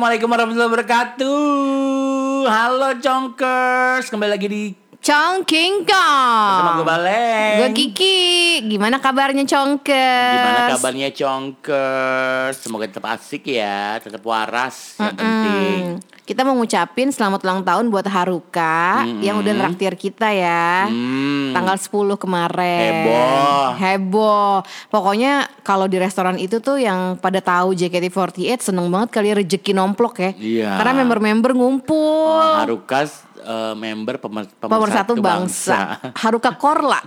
Assalamualaikum 0.00 0.32
warahmatullahi 0.32 0.72
wabarakatuh. 0.72 2.48
Halo 2.48 2.88
Conkers, 3.04 4.08
kembali 4.08 4.32
lagi 4.32 4.48
di 4.48 4.79
Chongking 5.00 5.88
sama 5.88 6.76
gue. 6.76 6.84
Baleng. 6.84 7.56
Gue 7.56 7.68
Kiki. 7.72 8.20
Gimana 8.68 9.00
kabarnya 9.00 9.48
Chongkers? 9.48 10.36
Gimana 10.36 10.60
kabarnya 10.76 11.08
Conkers? 11.16 12.60
Semoga 12.60 12.84
tetap 12.84 13.08
asik 13.08 13.48
ya, 13.48 13.96
tetap 13.96 14.20
waras 14.28 15.00
yang 15.00 15.16
penting. 15.16 16.04
Kita 16.28 16.44
mau 16.44 16.52
ngucapin 16.52 17.10
selamat 17.10 17.42
ulang 17.42 17.64
tahun 17.64 17.88
buat 17.90 18.06
Haruka 18.06 19.02
yang 19.24 19.40
udah 19.40 19.50
neraktir 19.56 19.96
kita 19.96 20.30
ya. 20.30 20.86
Hmm. 20.86 21.56
Tanggal 21.56 21.80
10 21.80 22.20
kemarin. 22.20 22.80
Heboh. 22.84 23.66
Heboh. 23.80 24.56
Pokoknya 24.92 25.48
kalau 25.64 25.88
di 25.88 25.96
restoran 25.96 26.36
itu 26.36 26.60
tuh 26.60 26.76
yang 26.76 27.16
pada 27.18 27.40
tahu 27.40 27.72
JKT48 27.72 28.68
seneng 28.68 28.86
banget 28.92 29.16
kali 29.16 29.32
rezeki 29.32 29.72
nomplok 29.74 30.22
ya. 30.22 30.30
Iya. 30.36 30.70
Karena 30.76 30.92
member-member 31.02 31.56
ngumpul. 31.56 32.62
Harukas 32.62 33.26
eh, 33.40 33.74
member 33.74 34.20
pemer, 34.20 34.44
Pemersatu 34.60 35.16
bangsa. 35.18 35.96
Haruka 36.22 36.54
Korla. 36.54 37.00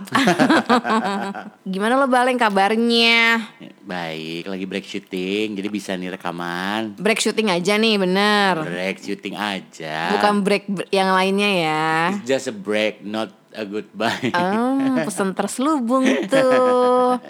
Gimana 1.72 1.94
lo 1.94 2.10
Baleng 2.10 2.36
kabarnya? 2.36 3.40
Baik, 3.84 4.50
lagi 4.50 4.64
break 4.66 4.86
syuting, 4.86 5.54
jadi 5.54 5.68
bisa 5.70 5.94
nih 5.94 6.14
rekaman. 6.18 6.98
Break 6.98 7.22
syuting 7.22 7.52
aja 7.54 7.78
nih 7.78 7.94
bener. 7.96 8.64
Break 8.66 9.00
syuting 9.00 9.36
aja. 9.38 10.18
Bukan 10.18 10.42
break 10.42 10.64
yang 10.90 11.14
lainnya 11.14 11.50
ya. 11.50 11.88
It's 12.18 12.28
just 12.28 12.50
a 12.50 12.56
break, 12.56 13.04
not 13.06 13.32
a 13.54 13.62
goodbye. 13.62 14.34
Oh, 14.34 14.98
pesan 15.06 15.32
terselubung 15.32 16.04
tuh. 16.26 17.22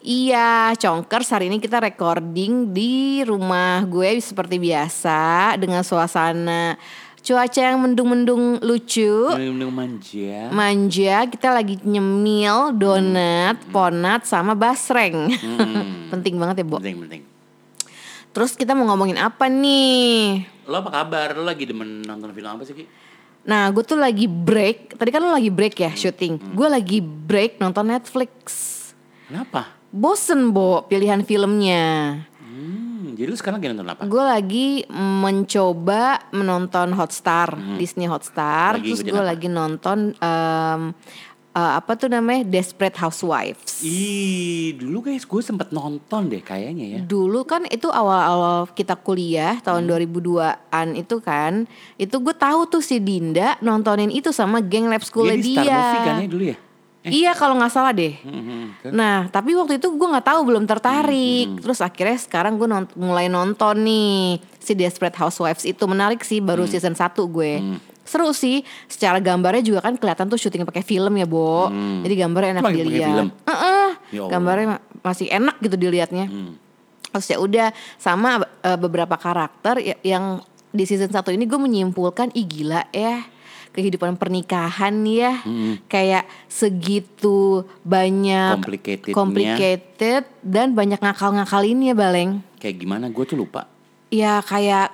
Iya, 0.00 0.72
Conkers 0.80 1.28
hari 1.28 1.52
ini 1.52 1.60
kita 1.60 1.76
recording 1.76 2.72
di 2.72 3.20
rumah 3.20 3.84
gue 3.84 4.16
seperti 4.16 4.56
biasa 4.56 5.52
dengan 5.60 5.84
suasana 5.84 6.80
cuaca 7.20 7.60
yang 7.60 7.78
mendung-mendung 7.78 8.58
lucu. 8.64 9.30
Mendung 9.36 9.72
manja. 9.72 10.50
Manja, 10.50 11.16
kita 11.28 11.48
lagi 11.52 11.78
nyemil 11.84 12.74
donat, 12.74 13.60
ponat 13.70 14.24
sama 14.26 14.56
basreng. 14.58 15.30
Hmm. 15.30 16.08
Penting 16.12 16.40
banget 16.40 16.60
ya, 16.60 16.66
Bo. 16.66 16.80
Penting, 16.80 16.98
penting. 17.06 17.22
Terus 18.30 18.54
kita 18.54 18.78
mau 18.78 18.86
ngomongin 18.90 19.18
apa 19.18 19.50
nih? 19.50 20.46
Lo 20.70 20.82
apa 20.82 20.90
kabar? 21.02 21.34
Lo 21.34 21.42
lagi 21.42 21.66
demen 21.66 22.06
nonton 22.06 22.30
film 22.30 22.50
apa 22.50 22.62
sih 22.62 22.74
Ki? 22.78 22.84
Nah, 23.42 23.72
gue 23.74 23.82
tuh 23.82 23.98
lagi 23.98 24.30
break. 24.30 24.94
Tadi 24.94 25.10
kan 25.10 25.22
lo 25.24 25.32
lagi 25.32 25.50
break 25.50 25.74
ya 25.80 25.90
syuting. 25.90 26.54
Gue 26.54 26.68
lagi 26.70 27.02
break 27.02 27.58
nonton 27.58 27.90
Netflix. 27.90 28.30
Kenapa? 29.26 29.74
Bosen, 29.90 30.54
Bo, 30.54 30.86
pilihan 30.86 31.26
filmnya. 31.26 32.22
Hmm, 32.38 32.89
jadi 33.16 33.28
lo 33.30 33.36
sekarang 33.38 33.58
lagi 33.60 33.68
nonton 33.72 33.88
apa? 33.90 34.02
Gue 34.06 34.24
lagi 34.24 34.68
mencoba 34.90 36.02
menonton 36.34 36.94
Hotstar, 36.94 37.54
Disney 37.78 38.06
Hotstar. 38.10 38.76
Lagi 38.78 38.90
Terus 38.94 39.02
gue 39.06 39.22
lagi 39.22 39.48
nonton 39.50 40.14
em, 40.18 40.82
eh, 41.50 41.72
apa 41.76 41.92
tuh 41.98 42.06
namanya 42.06 42.46
Desperate 42.46 42.94
Housewives. 42.98 43.82
Ih, 43.82 44.78
dulu 44.78 45.10
guys 45.10 45.26
gue 45.26 45.42
sempet 45.42 45.74
nonton 45.74 46.30
deh 46.30 46.42
kayaknya 46.42 46.86
ya. 46.96 47.00
Dulu 47.02 47.42
kan 47.42 47.66
itu 47.66 47.90
awal-awal 47.90 48.70
kita 48.70 48.94
kuliah 48.94 49.58
tahun 49.60 49.90
2002-an 49.90 50.94
itu 50.94 51.16
kan, 51.18 51.66
itu 51.98 52.16
gue 52.16 52.34
tahu 52.34 52.70
tuh 52.70 52.82
si 52.82 53.02
Dinda 53.02 53.58
nontonin 53.64 54.14
itu 54.14 54.30
sama 54.30 54.62
geng 54.62 54.86
lab 54.86 55.02
school 55.02 55.26
Dia 55.26 55.36
di 55.38 55.54
dia. 55.54 55.62
Star 55.62 55.66
Movie 55.66 56.02
kan 56.06 56.16
ya 56.16 56.28
dulu 56.30 56.44
ya? 56.54 56.58
Iya 57.02 57.32
kalau 57.32 57.56
nggak 57.56 57.70
salah 57.70 57.90
deh. 57.90 58.12
Hmm, 58.20 58.44
hmm? 58.76 58.92
Nah, 58.92 59.24
tapi 59.26 59.52
waktu 59.52 59.76
itu 59.76 59.88
gue 59.88 60.04
nggak 60.06 60.26
tahu 60.26 60.40
belum 60.44 60.64
tertarik. 60.64 61.48
Hmm, 61.48 61.56
Terus 61.58 61.80
akhirnya 61.80 62.18
sekarang 62.18 62.54
gue 62.54 62.66
nont- 62.66 62.92
mulai 62.94 63.24
nonton 63.26 63.72
nih 63.80 64.36
si 64.54 64.72
Desperate 64.74 65.16
Housewives 65.16 65.64
itu 65.64 65.80
menarik 65.84 66.20
sih 66.20 66.38
baru 66.38 66.62
Hmm. 66.62 66.70
season 66.70 66.92
1 66.92 67.24
gue. 67.26 67.80
Seru 68.02 68.28
sih. 68.30 68.60
Secara 68.84 69.16
gambarnya 69.16 69.62
juga 69.62 69.80
kan 69.80 69.94
kelihatan 69.94 70.26
tuh 70.26 70.36
syuting 70.36 70.62
pakai 70.62 70.82
film 70.82 71.14
ya, 71.14 71.24
Bo. 71.24 71.72
Jadi 72.04 72.14
gambarnya 72.14 72.50
enak 72.54 72.68
dilihat. 72.68 73.08
film? 73.08 73.28
Heeh. 73.46 73.88
Ya 74.10 74.20
gambarnya 74.26 74.66
ma- 74.70 74.82
masih 75.02 75.26
enak 75.26 75.56
gitu 75.58 75.76
dilihatnya. 75.78 76.26
Hmm. 76.26 76.52
Terus 77.10 77.26
ya 77.26 77.38
udah 77.38 77.68
sama 77.96 78.38
eh, 78.60 78.76
beberapa 78.76 79.16
karakter 79.16 79.80
ya- 79.80 80.00
yang 80.02 80.44
di 80.68 80.84
season 80.84 81.08
1 81.08 81.32
ini 81.32 81.42
gue 81.44 81.56
menyimpulkan 81.56 82.30
ih 82.30 82.44
gila 82.44 82.86
ya 82.90 83.24
kehidupan 83.70 84.14
pernikahan 84.14 84.94
ya 85.02 85.40
kayak 85.86 86.26
segitu 86.46 87.62
banyak 87.80 88.56
Complicatednya. 88.56 89.14
complicated 89.14 90.22
dan 90.40 90.72
banyak 90.72 90.98
ngakal-ngakalinnya 90.98 91.92
baleng 91.92 92.42
Kayak 92.56 92.76
gimana? 92.78 93.08
Gue 93.08 93.24
tuh 93.24 93.36
lupa. 93.36 93.64
ya 94.08 94.38
kayak 94.40 94.90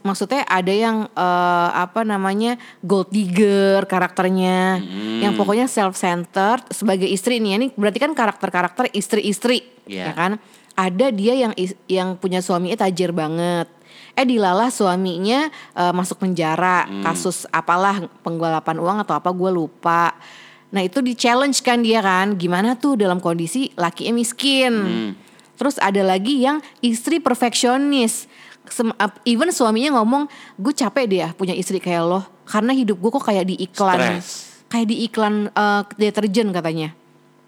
maksudnya 0.00 0.42
ada 0.42 0.70
yang 0.70 1.08
eh, 1.08 1.68
apa 1.74 2.02
namanya 2.02 2.54
gold 2.80 3.10
digger 3.10 3.82
karakternya 3.84 4.78
yang 5.18 5.34
pokoknya 5.34 5.66
self 5.66 5.92
centered 5.92 6.62
sebagai 6.70 7.04
istri 7.04 7.36
nih 7.36 7.50
ya, 7.50 7.56
ini 7.56 7.66
berarti 7.70 7.98
kan 7.98 8.12
karakter-karakter 8.12 8.90
istri-istri 8.90 9.66
Iya. 9.84 10.10
ya 10.10 10.12
kan 10.12 10.32
ada 10.74 11.06
dia 11.10 11.34
yang 11.36 11.52
yang 11.86 12.14
punya 12.14 12.38
suaminya 12.38 12.80
tajir 12.80 13.10
banget 13.10 13.66
eh 14.16 14.26
dilalah 14.26 14.72
suaminya 14.72 15.46
eh, 15.76 15.92
masuk 15.92 16.24
penjara 16.24 16.88
kasus 17.04 17.44
apalah 17.52 18.08
penggelapan 18.24 18.76
uang 18.80 18.98
atau 19.04 19.14
apa 19.14 19.30
gue 19.30 19.50
lupa 19.52 20.16
nah 20.72 20.82
itu 20.82 20.98
di 20.98 21.14
challenge 21.14 21.62
kan 21.62 21.78
dia 21.78 22.02
kan 22.02 22.34
gimana 22.34 22.74
tuh 22.74 22.96
dalam 22.98 23.20
kondisi 23.20 23.70
lakinya 23.76 24.16
miskin 24.16 24.74
Terus 25.56 25.80
ada 25.80 26.04
lagi 26.04 26.44
yang 26.44 26.60
istri 26.84 27.16
perfeksionis. 27.16 28.28
Sem- 28.68 28.92
even 29.24 29.48
suaminya 29.48 29.96
ngomong, 29.96 30.28
gue 30.60 30.72
capek 30.76 31.04
deh 31.08 31.20
ya 31.24 31.28
punya 31.32 31.56
istri 31.56 31.80
kayak 31.80 32.04
lo, 32.04 32.20
karena 32.44 32.76
hidup 32.76 33.00
gue 33.00 33.10
kok 33.14 33.24
kayak 33.24 33.48
di 33.48 33.56
iklan, 33.64 34.20
Stres. 34.20 34.28
kayak 34.68 34.86
di 34.92 34.96
iklan 35.08 35.48
eh, 35.48 35.82
deterjen 35.96 36.52
katanya. 36.52 36.92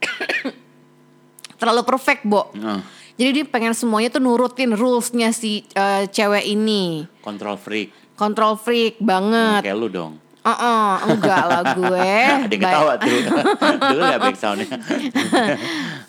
Terlalu 1.60 1.82
perfect, 1.84 2.22
Bo. 2.24 2.48
Nah, 2.56 2.80
Jadi 3.18 3.42
dia 3.42 3.44
pengen 3.50 3.74
semuanya 3.74 4.14
tuh 4.14 4.22
nurutin 4.22 4.72
rulesnya 4.78 5.34
si 5.34 5.66
eh, 5.74 6.06
cewek 6.06 6.46
ini. 6.46 7.02
control 7.20 7.58
freak. 7.58 7.90
Control 8.14 8.54
freak 8.54 9.02
banget. 9.02 9.66
Kayak 9.66 9.76
lu 9.76 9.90
dong. 9.90 10.12
Uh-uh, 10.38 11.04
enggak 11.12 11.44
lah 11.44 11.62
gue. 11.76 12.14
Ada 12.46 12.48
yang 12.48 12.62
ketawa 12.62 12.92
tuh. 12.96 13.18
dulu 13.92 14.02
gak 14.06 14.20
back 14.22 14.36
soundnya. 14.38 14.68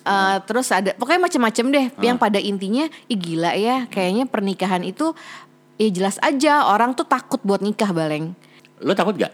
Eh, 0.09 0.37
terus 0.49 0.65
ada 0.73 0.95
pokoknya 0.97 1.21
macam-macam 1.29 1.65
deh 1.69 1.85
yang 2.01 2.17
pada 2.17 2.39
intinya 2.41 2.89
ih 3.05 3.19
gila 3.19 3.53
ya 3.53 3.85
kayaknya 3.91 4.25
pernikahan 4.25 4.81
itu 4.81 5.13
ya 5.77 5.89
jelas 5.91 6.17
aja 6.25 6.65
orang 6.65 6.97
tuh 6.97 7.05
takut 7.05 7.37
buat 7.45 7.61
nikah 7.61 7.93
baleng 7.93 8.33
Lo 8.81 8.95
takut 8.97 9.19
gak? 9.19 9.29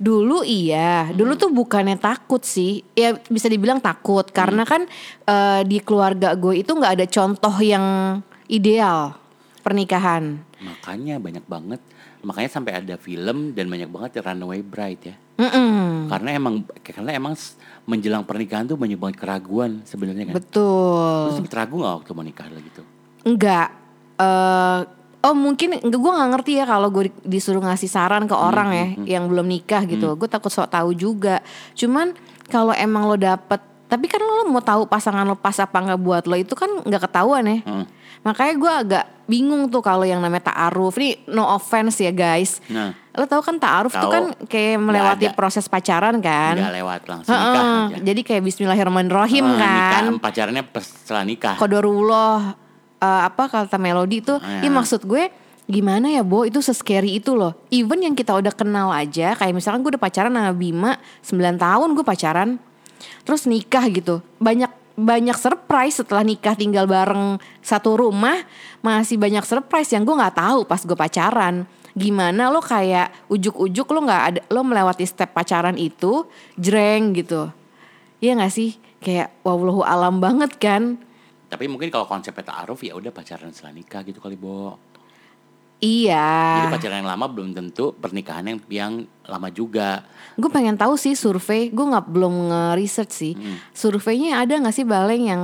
Dulu 0.00 0.40
iya 0.40 1.12
dulu 1.12 1.36
tuh 1.36 1.52
bukannya 1.52 2.00
takut 2.00 2.40
sih 2.40 2.80
ya 2.96 3.20
bisa 3.28 3.52
dibilang 3.52 3.84
takut 3.84 4.24
karena 4.32 4.64
kan 4.64 4.88
eh, 5.28 5.60
di 5.68 5.76
keluarga 5.84 6.32
gue 6.32 6.64
itu 6.64 6.72
nggak 6.72 6.94
ada 6.96 7.06
contoh 7.06 7.54
yang 7.60 7.84
ideal 8.48 9.12
pernikahan 9.60 10.50
Makanya 10.60 11.16
banyak 11.16 11.44
banget. 11.48 11.80
Makanya 12.20 12.50
sampai 12.52 12.72
ada 12.84 12.94
film 13.00 13.56
dan 13.56 13.72
banyak 13.72 13.88
banget 13.88 14.20
Runaway 14.20 14.60
Bride 14.60 15.02
ya. 15.08 15.16
Mm-mm. 15.40 16.12
Karena 16.12 16.36
emang 16.36 16.54
karena 16.84 17.16
emang 17.16 17.32
menjelang 17.88 18.28
pernikahan 18.28 18.68
tuh 18.68 18.76
banyak 18.76 19.00
banget 19.00 19.16
keraguan 19.16 19.80
sebenarnya 19.88 20.28
kan. 20.28 20.34
Betul 20.36 21.32
sempet 21.32 21.56
ragu 21.56 21.80
gak 21.80 22.04
waktu 22.04 22.12
mau 22.12 22.24
nikah 22.24 22.48
lagi 22.52 22.70
tuh? 22.76 22.86
Enggak. 23.24 23.72
eh 24.20 24.80
oh 25.20 25.34
mungkin 25.34 25.76
gue 25.76 26.10
nggak 26.10 26.30
ngerti 26.32 26.52
ya 26.56 26.64
kalau 26.64 26.88
gue 26.88 27.08
di- 27.08 27.36
disuruh 27.36 27.60
ngasih 27.60 27.86
saran 27.86 28.24
ke 28.24 28.32
orang 28.32 28.68
ya 28.70 28.86
yang 29.10 29.24
belum 29.26 29.44
nikah 29.44 29.84
gitu. 29.84 30.16
Gue 30.16 30.26
takut 30.26 30.48
sok 30.48 30.68
tahu 30.68 30.92
juga. 30.92 31.44
Cuman 31.74 32.16
kalau 32.46 32.72
emang 32.72 33.04
lo 33.04 33.14
dapet 33.14 33.60
tapi 33.84 34.06
kan 34.06 34.18
lo 34.18 34.46
mau 34.46 34.62
tahu 34.62 34.86
pasangan 34.86 35.26
lo 35.26 35.34
pas 35.34 35.58
apa 35.58 35.74
nggak 35.74 35.98
buat 35.98 36.24
lo 36.24 36.34
itu 36.34 36.54
kan 36.54 36.70
nggak 36.80 37.02
ketahuan 37.04 37.44
ya. 37.44 37.58
Heeh. 37.60 37.84
Makanya 38.20 38.54
gue 38.54 38.72
agak 38.76 39.04
bingung 39.26 39.66
tuh 39.66 39.80
kalau 39.80 40.04
yang 40.04 40.20
namanya 40.20 40.48
ta'aruf. 40.48 40.92
Ini 40.94 41.28
no 41.28 41.48
offense 41.48 41.98
ya 41.98 42.10
guys. 42.10 42.60
Nah, 42.66 42.92
Lo 43.10 43.26
tahu 43.26 43.42
kan 43.42 43.56
ta'aruf 43.56 43.90
tuh 43.90 44.06
kan 44.06 44.24
kayak 44.46 44.78
melewati 44.78 45.26
proses 45.32 45.66
pacaran 45.66 46.20
kan. 46.20 46.54
nggak 46.54 46.74
lewat 46.76 47.00
langsung 47.04 47.34
nikah 47.34 47.64
aja. 47.90 47.96
Jadi 47.98 48.20
kayak 48.22 48.42
Bismillahirrahmanirrahim 48.44 49.44
Eh, 49.44 49.58
kan. 49.58 50.02
Nikah, 50.06 50.22
pacarannya 50.22 50.62
setelah 50.78 51.24
nikah. 51.24 51.54
Kodorullah 51.56 52.54
eh, 53.00 53.22
apa 53.24 53.48
kata 53.48 53.76
melodi 53.76 54.20
itu 54.20 54.36
Ah, 54.36 54.60
ya. 54.60 54.68
Ya. 54.68 54.70
maksud 54.70 55.02
gue 55.02 55.32
gimana 55.64 56.10
ya 56.10 56.20
Bo? 56.20 56.42
Itu 56.42 56.60
sescary 56.60 57.16
itu 57.16 57.32
loh. 57.32 57.54
Even 57.68 58.02
yang 58.02 58.12
kita 58.12 58.34
udah 58.34 58.50
kenal 58.50 58.90
aja 58.90 59.34
kayak 59.34 59.54
misalkan 59.54 59.80
gue 59.80 59.96
udah 59.96 60.02
pacaran 60.02 60.30
sama 60.30 60.52
Bima 60.52 60.98
9 61.22 61.56
tahun 61.56 61.88
gue 61.94 62.04
pacaran 62.04 62.48
terus 63.24 63.46
nikah 63.46 63.86
gitu. 63.88 64.20
Banyak 64.36 64.68
banyak 65.00 65.32
surprise 65.34 65.96
setelah 65.96 66.20
nikah 66.20 66.52
tinggal 66.52 66.84
bareng 66.84 67.40
satu 67.60 67.96
rumah 67.96 68.36
masih 68.80 69.16
banyak 69.16 69.40
surprise 69.42 69.88
yang 69.90 70.04
gue 70.04 70.12
nggak 70.12 70.36
tahu 70.36 70.66
pas 70.66 70.82
gue 70.82 70.92
pacaran. 70.92 71.64
Gimana 71.90 72.50
lo 72.50 72.60
kayak 72.60 73.10
ujuk-ujuk 73.26 73.86
lo 73.90 74.04
nggak 74.04 74.22
ada 74.22 74.40
lo 74.46 74.62
melewati 74.62 75.02
step 75.02 75.32
pacaran 75.32 75.74
itu 75.74 76.28
jreng 76.54 77.14
gitu. 77.14 77.50
Iya 78.20 78.36
gak 78.36 78.52
sih? 78.52 78.76
Kayak 79.00 79.32
wallahu 79.40 79.80
alam 79.80 80.20
banget 80.20 80.54
kan 80.60 81.00
Tapi 81.50 81.66
mungkin 81.66 81.90
kalau 81.90 82.06
konsepnya 82.06 82.46
ta'aruf 82.46 82.78
ya 82.86 82.94
udah 82.94 83.10
pacaran 83.10 83.50
setelah 83.50 83.74
nikah 83.74 84.06
gitu 84.06 84.22
kali, 84.22 84.38
Bo. 84.38 84.78
Iya. 85.80 86.60
Jadi 86.60 86.76
pacaran 86.76 86.96
yang 87.02 87.08
lama 87.08 87.26
belum 87.26 87.56
tentu 87.56 87.96
pernikahan 87.96 88.44
yang 88.44 88.58
yang 88.68 88.92
lama 89.24 89.48
juga. 89.48 90.04
Gue 90.36 90.52
pengen 90.52 90.76
tahu 90.76 90.94
sih 91.00 91.16
survei, 91.16 91.72
gue 91.72 91.82
nggak 91.82 92.06
belum 92.06 92.52
nge-research 92.52 93.12
sih. 93.12 93.32
Hmm. 93.32 93.56
Surveinya 93.72 94.44
ada 94.44 94.60
nggak 94.60 94.76
sih 94.76 94.84
baleng 94.84 95.24
yang 95.24 95.42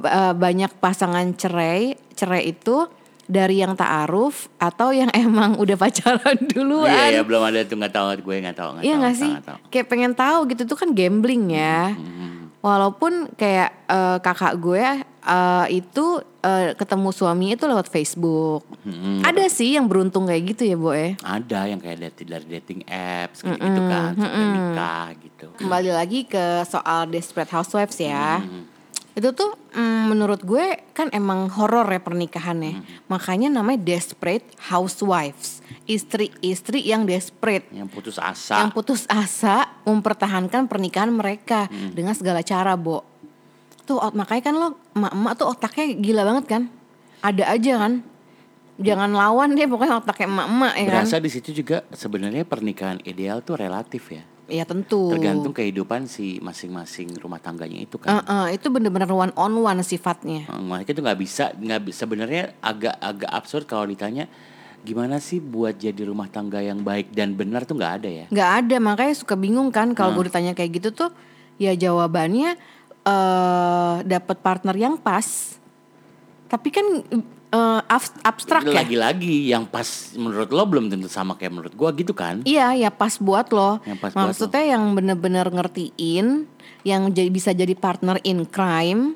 uh, 0.00 0.32
banyak 0.32 0.72
pasangan 0.80 1.28
cerai, 1.36 1.94
cerai 2.16 2.56
itu 2.56 2.88
dari 3.28 3.60
yang 3.60 3.76
ta'aruf 3.76 4.48
atau 4.56 4.96
yang 4.96 5.12
emang 5.28 5.60
udah 5.60 5.76
pacaran 5.76 6.40
duluan? 6.48 6.88
Iya, 6.88 7.20
ya, 7.20 7.22
belum 7.22 7.42
ada 7.44 7.60
tuh 7.68 7.76
nggak 7.76 7.92
tahu 7.92 8.06
gue 8.24 8.36
nggak 8.48 8.56
tahu 8.56 8.68
nggak 8.80 8.84
Iya 8.88 8.94
nggak 8.96 9.16
sih? 9.20 9.32
nggak 9.32 9.46
tahu. 9.46 9.58
Kayak 9.68 9.86
pengen 9.92 10.12
tahu 10.16 10.38
gitu 10.56 10.62
tuh 10.64 10.76
kan 10.80 10.90
gambling 10.96 11.52
ya. 11.52 11.92
Hmm. 11.92 12.35
Walaupun 12.66 13.30
kayak 13.38 13.70
eh, 13.86 14.18
kakak 14.18 14.58
gue 14.58 14.82
eh, 15.06 15.66
itu 15.70 16.06
eh, 16.42 16.74
ketemu 16.74 17.14
suami 17.14 17.54
itu 17.54 17.62
lewat 17.62 17.86
Facebook. 17.86 18.66
Hmm. 18.82 19.22
Ada 19.22 19.46
sih 19.46 19.78
yang 19.78 19.86
beruntung 19.86 20.26
kayak 20.26 20.42
gitu 20.50 20.62
ya, 20.66 20.74
Boy. 20.74 21.14
Ada 21.22 21.70
yang 21.70 21.78
kayak 21.78 22.18
dari 22.18 22.46
dating 22.58 22.82
apps 22.90 23.46
kayak 23.46 23.62
gitu 23.62 23.80
kan 23.86 24.10
sampai 24.18 24.46
nikah 24.50 25.06
gitu. 25.22 25.46
Kembali 25.62 25.90
lagi 25.94 26.26
ke 26.26 26.66
soal 26.66 27.06
Desperate 27.06 27.54
Housewives 27.54 28.02
ya. 28.02 28.42
Hmm. 28.42 28.66
Itu 29.14 29.30
tuh 29.32 29.54
mm, 29.72 30.12
menurut 30.12 30.42
gue 30.42 30.90
kan 30.90 31.06
emang 31.14 31.48
horor 31.54 31.86
ya 31.88 32.02
pernikahannya. 32.02 33.06
Makanya 33.06 33.48
namanya 33.48 33.78
Desperate 33.78 34.44
Housewives. 34.68 35.62
Istri-istri 35.86 36.82
yang 36.82 37.06
desperate. 37.06 37.70
Yang 37.70 37.88
putus 37.94 38.16
asa. 38.18 38.66
Yang 38.66 38.70
putus 38.74 39.02
asa 39.06 39.70
mempertahankan 39.86 40.66
pernikahan 40.66 41.14
mereka 41.14 41.70
dengan 41.94 42.12
segala 42.12 42.42
cara, 42.42 42.74
Bo. 42.74 43.06
Tuh 43.86 44.02
makanya 44.10 44.42
kan 44.50 44.54
lo 44.58 44.68
emak-emak 44.98 45.32
tuh 45.38 45.46
otaknya 45.46 45.94
gila 45.94 46.22
banget 46.26 46.44
kan. 46.50 46.62
Ada 47.22 47.54
aja 47.54 47.72
kan. 47.86 47.92
Jangan 48.76 49.08
lawan 49.14 49.56
deh 49.56 49.64
pokoknya 49.64 50.02
otaknya 50.02 50.26
emak-emak 50.26 50.72
ya 50.74 50.84
kan. 50.84 50.92
Berasa 51.06 51.16
di 51.22 51.30
situ 51.30 51.48
juga 51.54 51.86
sebenarnya 51.94 52.42
pernikahan 52.42 52.98
ideal 53.06 53.40
tuh 53.40 53.56
relatif 53.56 54.10
ya. 54.10 54.26
Ya 54.46 54.62
tentu. 54.62 55.10
Tergantung 55.10 55.50
kehidupan 55.50 56.06
si 56.06 56.38
masing-masing 56.38 57.18
rumah 57.18 57.42
tangganya 57.42 57.82
itu 57.82 57.98
kan. 57.98 58.22
Eh, 58.22 58.22
eh, 58.22 58.46
itu 58.54 58.70
bener-bener 58.70 59.10
one 59.10 59.34
on 59.34 59.54
one 59.58 59.82
sifatnya. 59.82 60.46
Eh, 60.46 60.62
Makanya 60.62 60.92
itu 60.92 61.02
nggak 61.02 61.18
bisa 61.18 61.44
nggak 61.56 61.80
bisa 61.82 61.98
sebenarnya 62.06 62.42
agak 62.62 62.94
agak 63.02 63.30
absurd 63.34 63.64
kalau 63.66 63.88
ditanya 63.90 64.30
gimana 64.86 65.18
sih 65.18 65.36
buat 65.36 65.74
jadi 65.74 66.06
rumah 66.06 66.26
tangga 66.26 66.58
yang 66.60 66.78
baik 66.80 67.10
dan 67.10 67.34
benar 67.34 67.62
tuh 67.62 67.74
nggak 67.74 67.92
ada 67.96 68.08
ya. 68.08 68.26
nggak 68.28 68.50
ada 68.56 68.76
makanya 68.78 69.14
suka 69.14 69.34
bingung 69.34 69.68
kan 69.68 69.90
kalau 69.90 70.14
Hmm. 70.14 70.22
gue 70.22 70.30
ditanya 70.30 70.52
kayak 70.52 70.70
gitu 70.76 70.94
tuh 70.96 71.10
ya 71.56 71.74
jawabannya 71.74 72.54
eh 73.02 73.94
dapat 74.04 74.36
partner 74.38 74.74
yang 74.74 74.94
pas 74.96 75.58
tapi 76.46 76.70
kan 76.70 76.86
abs- 77.86 78.20
abstrak 78.20 78.62
ya 78.62 78.82
Lagi-lagi 78.82 79.48
yang 79.48 79.64
pas 79.64 79.86
menurut 80.14 80.46
lo 80.48 80.62
belum 80.64 80.86
tentu 80.86 81.08
sama 81.08 81.34
kayak 81.34 81.52
menurut 81.52 81.74
gua 81.74 81.90
gitu 81.90 82.12
kan. 82.12 82.42
iya 82.44 82.74
ya 82.76 82.90
pas 82.90 83.16
buat 83.16 83.48
lo 83.48 83.78
Yang 83.80 83.98
pas 83.98 84.10
buat 84.12 84.22
maksudnya 84.28 84.64
yang 84.68 84.82
bener-bener 84.92 85.46
ngertiin 85.48 86.44
yang 86.82 87.02
jadi 87.10 87.30
bisa 87.30 87.50
jadi 87.50 87.74
partner 87.74 88.22
in 88.22 88.44
crime 88.44 89.14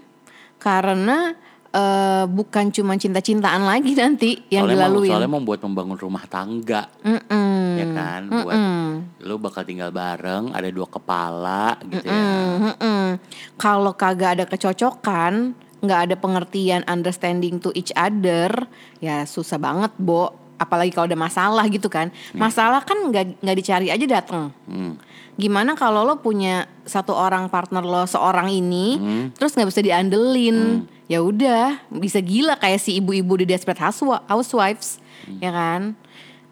karena 0.56 1.34
eh, 1.74 2.24
bukan 2.26 2.74
cuma 2.74 2.98
cinta-cintaan 2.98 3.62
lagi 3.62 3.94
nanti 3.94 4.42
yang 4.50 4.66
soalnya 4.66 4.74
mau, 4.74 4.88
dilaluin 4.90 5.10
soalnya 5.10 5.30
mau 5.30 5.42
buat 5.42 5.60
membangun 5.62 5.98
rumah 5.98 6.24
tangga 6.26 6.82
Mm-mm. 7.06 7.60
ya 7.78 7.86
kan 7.94 8.20
buat 8.26 8.58
lo 9.20 9.36
bakal 9.36 9.62
tinggal 9.68 9.92
bareng 9.92 10.56
ada 10.56 10.68
dua 10.72 10.88
kepala 10.88 11.76
gitu 11.84 12.08
ya. 12.08 12.24
Mm-mm. 12.56 13.20
Kalau 13.60 13.92
kagak 13.92 14.40
ada 14.40 14.44
kecocokan, 14.48 15.52
nggak 15.84 16.00
ada 16.08 16.16
pengertian, 16.16 16.80
understanding 16.88 17.60
to 17.60 17.68
each 17.76 17.92
other, 17.92 18.48
ya 19.04 19.28
susah 19.28 19.60
banget, 19.60 19.92
Bo. 20.00 20.39
Apalagi 20.60 20.92
kalau 20.92 21.08
ada 21.08 21.16
masalah 21.16 21.64
gitu 21.66 21.88
kan. 21.88 22.12
Masalah 22.36 22.84
kan 22.84 23.00
nggak 23.08 23.40
nggak 23.40 23.56
dicari 23.56 23.88
aja 23.88 24.04
dateng. 24.04 24.52
Hmm. 24.68 25.00
Gimana 25.40 25.72
kalau 25.72 26.04
lo 26.04 26.20
punya 26.20 26.68
satu 26.84 27.16
orang 27.16 27.48
partner 27.48 27.80
lo 27.80 28.04
seorang 28.04 28.52
ini, 28.52 29.00
terus 29.32 29.56
nggak 29.56 29.72
bisa 29.72 29.80
diandelin, 29.80 30.84
ya 31.08 31.24
udah 31.24 31.80
bisa 31.88 32.20
gila 32.20 32.60
kayak 32.60 32.76
si 32.76 33.00
ibu-ibu 33.00 33.40
di 33.40 33.48
Desperate 33.48 33.80
Housewi- 33.80 34.20
Housewives, 34.28 35.00
ya 35.40 35.48
kan? 35.48 35.96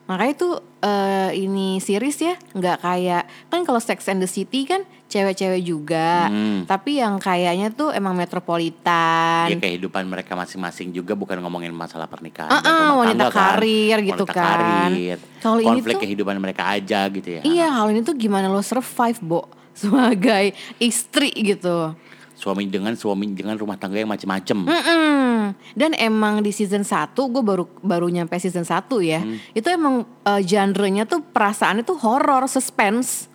Makanya 0.08 0.32
itu 0.32 0.48
eh, 0.80 1.30
ini 1.36 1.84
series 1.84 2.16
ya 2.16 2.40
nggak 2.56 2.80
kayak 2.80 3.28
kan 3.52 3.60
kalau 3.68 3.76
Sex 3.76 4.08
and 4.08 4.24
the 4.24 4.30
City 4.30 4.64
kan 4.64 4.88
cewek-cewek 5.08 5.62
juga, 5.62 6.28
Hmm. 6.28 6.62
tapi 6.62 7.00
yang 7.00 7.16
kayaknya 7.16 7.68
tuh 7.68 7.90
emang 7.90 8.12
metropolitan. 8.12 9.48
Ya 9.48 9.56
kehidupan 9.56 10.04
mereka 10.04 10.32
masing-masing 10.32 10.92
juga 10.92 11.12
bukan 11.12 11.38
ngomongin 11.38 11.72
masalah 11.72 12.04
pernikahan 12.04 12.46
Ah, 12.46 12.60
ah, 12.60 12.68
rumah 12.84 12.96
wanita 13.02 13.16
tangga 13.18 13.28
kan. 13.28 13.40
karir 13.56 13.96
gitu 14.04 14.22
Wanita 14.22 14.34
kan. 14.34 14.46
karir, 14.84 15.16
Kalau 15.38 15.58
ini 15.58 15.66
konflik 15.66 15.94
tuh- 15.94 16.02
kehidupan 16.04 16.36
mereka 16.36 16.62
aja 16.68 17.00
gitu 17.08 17.28
ya. 17.30 17.42
Iya, 17.42 17.66
hal 17.72 17.88
ini 17.88 18.00
tuh 18.00 18.14
gimana 18.14 18.46
lo 18.46 18.60
survive, 18.60 19.18
Bo, 19.20 19.48
sebagai 19.74 20.52
istri 20.76 21.32
gitu. 21.32 21.96
Suami 22.34 22.64
dengan 22.64 22.94
suami 22.94 23.26
dengan 23.28 23.56
rumah 23.56 23.74
tangga 23.74 23.96
yang 23.96 24.06
macem-macem. 24.06 24.62
Mm-mm. 24.62 25.56
Dan 25.72 25.90
emang 25.94 26.38
di 26.38 26.50
season 26.50 26.82
1 26.82 26.94
gue 27.26 27.40
baru 27.40 27.64
baru 27.80 28.06
nyampe 28.06 28.36
season 28.36 28.62
1 28.62 29.00
ya. 29.00 29.18
Hmm. 29.18 29.40
Itu 29.50 29.66
emang 29.66 30.04
eh, 30.22 30.42
genre-nya 30.42 31.02
tuh 31.02 31.24
perasaannya 31.24 31.82
tuh 31.82 31.96
horror, 31.96 32.44
suspense. 32.46 33.27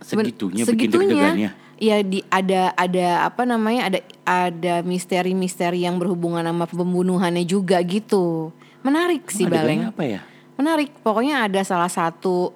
Ben- 0.00 0.68
Segitunya, 0.68 1.30
bikin. 1.36 1.68
Iya 1.80 2.04
di 2.04 2.20
ada 2.28 2.76
ada 2.76 3.24
apa 3.24 3.48
namanya 3.48 3.88
ada 3.88 4.00
ada 4.28 4.74
misteri-misteri 4.84 5.88
yang 5.88 5.96
berhubungan 5.96 6.44
sama 6.44 6.68
pembunuhannya 6.68 7.48
juga 7.48 7.80
gitu. 7.80 8.52
Menarik 8.84 9.24
sih 9.32 9.48
Adegannya 9.48 9.64
Baleng. 9.64 9.80
apa 9.88 10.02
ya? 10.04 10.20
Menarik. 10.60 10.92
Pokoknya 11.00 11.48
ada 11.48 11.64
salah 11.64 11.88
satu 11.88 12.52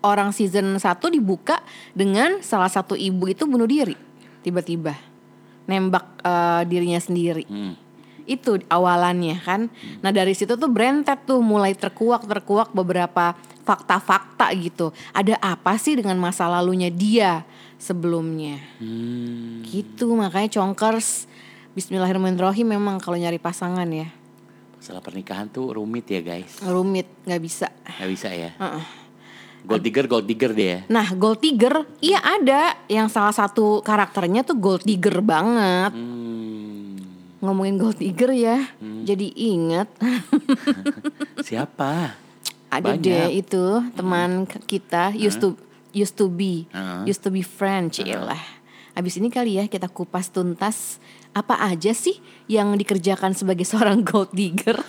orang 0.00 0.32
season 0.32 0.80
1 0.80 0.80
dibuka 1.12 1.60
dengan 1.92 2.40
salah 2.40 2.72
satu 2.72 2.96
ibu 2.96 3.28
itu 3.28 3.44
bunuh 3.44 3.68
diri 3.68 3.92
tiba-tiba. 4.40 4.96
Nembak 5.68 6.24
eh, 6.24 6.62
dirinya 6.64 6.96
sendiri. 6.96 7.44
Hmm. 7.44 7.76
Itu 8.24 8.56
awalannya 8.72 9.36
kan. 9.44 9.68
Nah, 10.00 10.16
dari 10.16 10.32
situ 10.32 10.56
tuh 10.56 10.70
Brentet 10.72 11.28
tuh 11.28 11.44
mulai 11.44 11.76
terkuak-terkuak 11.76 12.72
beberapa 12.72 13.36
fakta-fakta 13.62 14.50
gitu. 14.58 14.90
Ada 15.14 15.38
apa 15.38 15.78
sih 15.78 15.94
dengan 15.98 16.18
masa 16.18 16.50
lalunya 16.50 16.90
dia 16.90 17.46
sebelumnya? 17.78 18.58
Hmm. 18.82 19.62
Gitu, 19.66 20.12
makanya 20.14 20.50
Conkers 20.50 21.30
Bismillahirrahmanirrahim 21.72 22.68
memang 22.76 23.00
kalau 23.00 23.16
nyari 23.16 23.40
pasangan 23.40 23.88
ya 23.88 24.12
Masalah 24.76 25.00
pernikahan 25.00 25.48
tuh 25.48 25.72
rumit 25.78 26.04
ya 26.10 26.20
guys. 26.20 26.58
rumit, 26.60 27.06
nggak 27.22 27.38
bisa. 27.38 27.70
Gak 27.86 28.10
bisa 28.10 28.28
ya. 28.34 28.50
Heeh. 28.58 28.84
Gold 29.62 29.82
digger, 29.86 30.10
gold 30.10 30.26
digger 30.26 30.50
deh 30.58 30.68
ya. 30.74 30.80
Nah, 30.90 31.06
Gold 31.14 31.38
Digger, 31.38 31.86
iya 32.02 32.18
ada 32.18 32.74
yang 32.90 33.06
salah 33.06 33.30
satu 33.30 33.78
karakternya 33.86 34.42
tuh 34.42 34.58
Gold 34.58 34.82
Digger 34.82 35.22
banget. 35.22 35.94
Hmm. 35.94 36.98
Ngomongin 37.38 37.78
Gold 37.78 37.98
Digger 38.02 38.34
ya, 38.34 38.58
jadi 39.06 39.26
inget 39.34 39.86
Siapa? 41.46 42.14
Ada 42.72 42.96
deh 42.96 43.28
itu 43.34 43.64
teman 43.92 44.48
k- 44.48 44.56
kita 44.66 45.12
used 45.12 45.38
to 45.38 45.52
used 45.92 46.16
to 46.16 46.26
be 46.26 46.64
Heeh. 46.68 47.04
used 47.04 47.20
to 47.20 47.28
be 47.28 47.40
French 47.40 48.00
lah. 48.00 48.40
Abis 48.92 49.16
ini 49.16 49.28
kali 49.28 49.56
ya 49.56 49.64
kita 49.66 49.86
kupas 49.86 50.28
tuntas 50.28 50.96
apa 51.30 51.56
aja 51.62 51.92
sih 51.92 52.16
yang 52.46 52.72
dikerjakan 52.74 53.32
sebagai 53.32 53.68
seorang 53.70 54.00
gold 54.00 54.32
digger. 54.32 54.80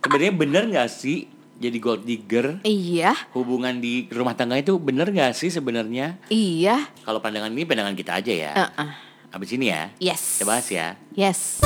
Sebenarnya 0.00 0.32
bener 0.32 0.62
gak 0.70 0.88
sih 0.90 1.28
jadi 1.54 1.76
gold 1.76 2.02
digger? 2.02 2.56
iya, 2.62 3.12
Hubungan 3.30 3.78
di 3.78 4.08
rumah 4.08 4.32
tangga 4.32 4.56
itu 4.56 4.74
bener 4.74 5.08
gak 5.10 5.36
sih 5.36 5.48
sebenarnya? 5.48 6.16
iya, 6.26 6.88
Kalau 7.04 7.20
pandangan 7.20 7.52
ini 7.52 7.62
pandangan 7.62 7.92
kita 7.92 8.16
aja 8.16 8.32
ya. 8.32 8.52
uh-uh. 8.58 8.90
Abis 9.30 9.54
ini 9.54 9.68
ya. 9.68 9.92
yes, 10.00 10.40
Kita 10.40 10.48
bahas 10.48 10.66
ya. 10.66 10.96
yes. 11.12 11.60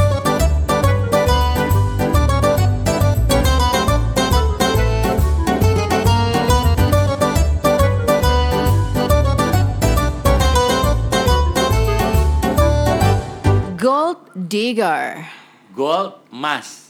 Gold 13.84 14.32
digger, 14.32 15.28
Gold 15.76 16.16
emas. 16.32 16.88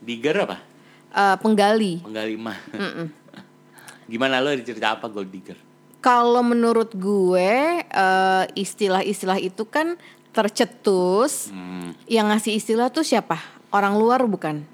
Digger 0.00 0.48
apa? 0.48 0.56
Eh, 1.12 1.36
penggali. 1.36 2.00
Penggali 2.00 2.32
emas. 2.32 2.56
Gimana 4.08 4.40
lo 4.40 4.48
cerita 4.56 4.96
apa 4.96 5.04
gold 5.12 5.28
digger? 5.28 5.60
Kalau 6.00 6.40
menurut 6.40 6.96
gue 6.96 7.52
eh, 7.84 8.44
istilah-istilah 8.56 9.36
itu 9.36 9.68
kan 9.68 10.00
tercetus. 10.32 11.52
Hmm. 11.52 11.92
Yang 12.08 12.26
ngasih 12.32 12.52
istilah 12.56 12.88
tuh 12.88 13.04
siapa? 13.04 13.36
Orang 13.68 14.00
luar 14.00 14.24
bukan? 14.24 14.64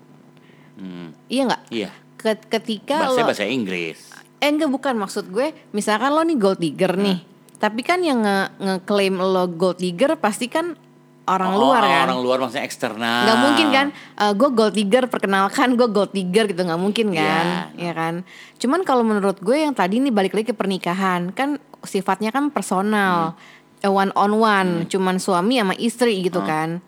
Hmm. 0.78 1.18
Iya 1.26 1.50
nggak? 1.50 1.62
Iya. 1.74 1.90
Ke- 2.14 2.46
Ketika 2.46 3.10
Bahasa 3.10 3.18
lo, 3.18 3.26
bahasa 3.26 3.42
Inggris. 3.42 3.98
eh 4.38 4.54
enggak 4.54 4.70
bukan 4.70 4.94
maksud 4.94 5.34
gue. 5.34 5.50
Misalkan 5.74 6.14
lo 6.14 6.22
nih 6.22 6.38
gold 6.38 6.62
digger 6.62 6.94
nih, 6.94 7.26
tapi 7.58 7.82
kan 7.82 8.06
yang 8.06 8.22
nge 8.22 8.38
ngeklaim 8.62 9.18
lo 9.18 9.50
gold 9.50 9.82
digger 9.82 10.14
pasti 10.14 10.46
kan 10.46 10.78
orang 11.24 11.50
Oh, 11.50 11.60
luar 11.62 11.80
kan. 11.80 12.04
Orang 12.06 12.20
luar 12.20 12.38
maksudnya 12.38 12.62
eksternal. 12.62 13.24
nggak 13.24 13.38
mungkin 13.40 13.66
kan 13.68 13.86
gue 14.30 14.50
gold 14.50 14.72
digger 14.72 15.04
perkenalkan 15.06 15.72
gue 15.72 15.88
gold 15.88 16.10
digger 16.10 16.44
gitu 16.46 16.60
nggak 16.60 16.76
mungkin 16.76 17.10
kan 17.10 17.46
Iya. 17.72 17.80
ya 17.80 17.92
kan 17.92 18.14
cuman 18.56 18.80
kalau 18.82 19.02
menurut 19.02 19.38
gue 19.38 19.56
yang 19.58 19.72
tadi 19.72 19.98
nih 19.98 20.10
balik 20.10 20.32
lagi 20.32 20.46
ke 20.46 20.54
pernikahan 20.54 21.30
kan 21.30 21.56
sifatnya 21.80 22.28
kan 22.28 22.48
personal 22.48 23.32
Hmm. 23.32 23.80
eh, 23.80 23.90
one 23.90 24.12
on 24.14 24.32
one 24.34 24.70
cuman 24.86 25.16
suami 25.16 25.56
sama 25.56 25.74
istri 25.74 26.20
gitu 26.20 26.40
kan 26.40 26.80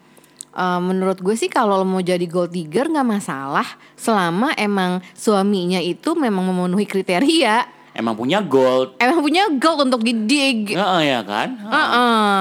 Eh, 0.52 0.80
menurut 0.80 1.16
gue 1.18 1.32
sih 1.32 1.48
kalau 1.48 1.84
mau 1.84 2.00
jadi 2.00 2.24
gold 2.24 2.48
digger 2.48 2.88
nggak 2.88 3.04
masalah 3.04 3.64
selama 3.92 4.52
emang 4.54 5.04
suaminya 5.12 5.76
itu 5.76 6.12
memang 6.12 6.44
memenuhi 6.46 6.84
kriteria 6.84 7.68
Emang 7.92 8.12
punya 8.12 8.40
gold. 8.40 8.96
emang 8.96 9.20
punya 9.20 9.48
gold 9.52 9.84
untuk 9.84 10.00
didig 10.00 10.72
Heeh, 10.72 11.02
ya 11.06 11.20
kan? 11.22 11.48
Heeh. 11.58 12.40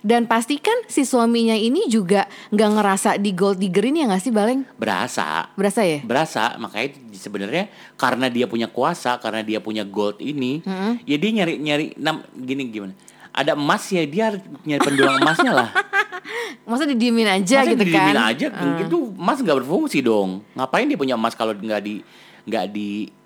Dan 0.00 0.24
pastikan 0.24 0.72
si 0.88 1.04
suaminya 1.04 1.52
ini 1.52 1.84
juga 1.92 2.24
nggak 2.48 2.70
ngerasa 2.72 3.10
di 3.20 3.36
gold 3.36 3.60
diggerin 3.60 4.00
ya 4.00 4.04
nggak 4.08 4.22
sih 4.24 4.32
Baleng? 4.32 4.64
Berasa. 4.80 5.52
Berasa 5.52 5.84
ya? 5.84 6.00
Berasa, 6.00 6.56
makanya 6.56 6.96
sebenarnya 7.12 7.68
karena 8.00 8.32
dia 8.32 8.48
punya 8.48 8.64
kuasa, 8.64 9.20
karena 9.20 9.44
dia 9.44 9.60
punya 9.60 9.84
gold 9.84 10.16
ini, 10.24 10.64
ya 11.04 11.16
dia 11.20 11.30
nyari 11.36 11.54
nyari 11.60 11.86
nam 12.00 12.24
gini 12.32 12.72
gimana? 12.72 12.96
Ada 13.30 13.54
emas 13.54 13.84
ya 13.92 14.02
dia 14.08 14.32
harus 14.32 14.42
nyari 14.64 14.80
pendulang 14.80 15.16
emasnya 15.20 15.52
lah. 15.52 15.70
Masa 16.70 16.88
didiemin 16.88 17.28
aja 17.28 17.62
Masa 17.62 17.70
gitu 17.76 17.82
didiemin 17.84 18.16
kan? 18.16 18.30
aja, 18.32 18.46
itu 18.80 18.98
emas 19.14 19.38
nggak 19.38 19.58
berfungsi 19.64 20.00
dong. 20.00 20.40
Ngapain 20.56 20.88
dia 20.88 20.98
punya 20.98 21.14
emas 21.14 21.36
kalau 21.36 21.52
nggak 21.52 21.80
di 21.84 22.00
nggak 22.48 22.64
di 22.72 23.19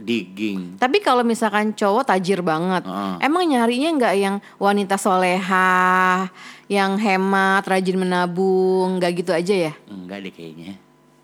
digging? 0.00 0.80
Tapi 0.80 0.98
kalau 0.98 1.20
misalkan 1.20 1.76
cowok 1.76 2.08
tajir 2.08 2.40
banget, 2.40 2.82
Heeh. 2.88 3.14
emang 3.20 3.44
nyarinya 3.44 3.90
nggak 4.00 4.14
yang 4.16 4.36
wanita 4.56 4.96
soleha, 4.96 6.26
yang 6.66 6.96
hemat, 6.96 7.62
rajin 7.68 8.00
menabung, 8.00 8.96
nggak 8.96 9.12
gitu 9.20 9.30
aja 9.30 9.54
ya? 9.70 9.72
Enggak 9.86 10.24
deh 10.24 10.32
kayaknya. 10.32 10.74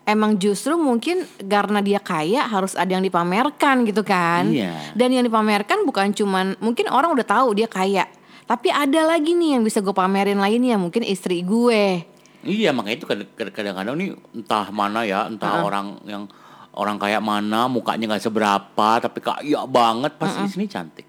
Emang 0.07 0.39
justru 0.39 0.79
mungkin 0.79 1.27
karena 1.43 1.83
dia 1.83 1.99
kaya 1.99 2.47
harus 2.47 2.79
ada 2.79 2.87
yang 2.87 3.03
dipamerkan 3.03 3.83
gitu 3.83 4.07
kan? 4.07 4.47
Iya. 4.47 4.95
Dan 4.95 5.11
yang 5.11 5.27
dipamerkan 5.27 5.83
bukan 5.83 6.15
cuman 6.15 6.55
mungkin 6.63 6.87
orang 6.87 7.11
udah 7.11 7.27
tahu 7.27 7.51
dia 7.59 7.67
kaya, 7.67 8.07
tapi 8.47 8.71
ada 8.71 9.03
lagi 9.03 9.35
nih 9.35 9.59
yang 9.59 9.67
bisa 9.67 9.83
gue 9.83 9.91
pamerin 9.91 10.39
lainnya 10.39 10.79
mungkin 10.79 11.03
istri 11.03 11.43
gue. 11.43 12.07
Iya 12.47 12.71
makanya 12.71 12.95
itu 13.03 13.07
kadang- 13.09 13.51
kadang-kadang 13.51 13.95
nih 13.99 14.09
entah 14.31 14.71
mana 14.71 15.03
ya, 15.03 15.27
entah 15.27 15.67
orang 15.67 15.99
yang 16.07 16.31
orang 16.77 17.01
kayak 17.01 17.25
mana 17.25 17.65
mukanya 17.65 18.15
nggak 18.15 18.29
seberapa 18.29 18.89
tapi 19.01 19.19
kaya 19.19 19.65
banget 19.65 20.13
pas 20.15 20.29
di 20.29 20.45
sini 20.45 20.69
cantik. 20.69 21.05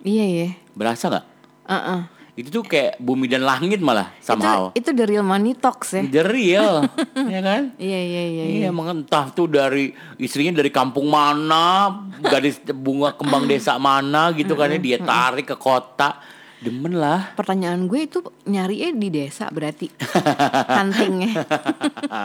Iya 0.00 0.24
ya. 0.24 0.48
Berasa 0.72 1.12
nggak? 1.12 1.26
Heeh. 1.68 2.00
Itu 2.40 2.48
tuh 2.48 2.64
kayak 2.64 2.96
bumi 2.96 3.28
dan 3.28 3.44
langit 3.44 3.84
malah 3.84 4.16
somehow. 4.24 4.72
Itu, 4.72 4.88
itu 4.88 4.90
the 4.96 5.04
real 5.04 5.26
money 5.26 5.52
talks 5.52 5.92
ya. 5.92 6.00
The 6.08 6.24
real, 6.24 6.88
ya 7.36 7.40
kan? 7.44 7.76
Iya 7.76 8.00
iya 8.00 8.22
iya. 8.32 8.44
Iya, 8.48 8.66
emang 8.72 9.04
entah 9.04 9.28
tuh 9.28 9.44
dari 9.44 9.92
istrinya 10.16 10.56
dari 10.56 10.72
kampung 10.72 11.12
mana, 11.12 12.00
gadis 12.24 12.64
bunga 12.64 13.12
kembang 13.12 13.44
desa 13.50 13.76
mana 13.76 14.32
gitu 14.32 14.56
kan 14.56 14.72
ya 14.72 14.80
dia 14.80 14.98
tarik 15.04 15.52
ke 15.52 15.56
kota. 15.60 16.16
Demen 16.60 16.92
lah. 16.92 17.32
Pertanyaan 17.40 17.88
gue 17.88 18.04
itu 18.04 18.20
nyarinya 18.44 18.92
di 18.92 19.08
desa 19.08 19.48
berarti 19.48 19.88
huntingnya. 20.76 21.32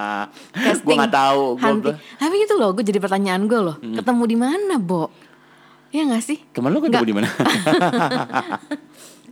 gue 0.85 0.93
nggak 0.95 1.15
tahu. 1.15 1.43
Gua. 1.55 1.95
Tapi 1.95 2.35
itu 2.43 2.53
loh, 2.59 2.75
gue 2.75 2.83
jadi 2.83 2.99
pertanyaan 2.99 3.47
gue 3.47 3.59
loh. 3.63 3.79
Ketemu 3.79 4.23
di 4.27 4.37
mana, 4.37 4.75
Bo? 4.75 5.07
Ya 5.95 6.03
nggak 6.03 6.23
sih? 6.27 6.43
temen 6.51 6.75
lu 6.75 6.83
ketemu 6.83 7.07
di 7.07 7.15
mana? 7.15 7.29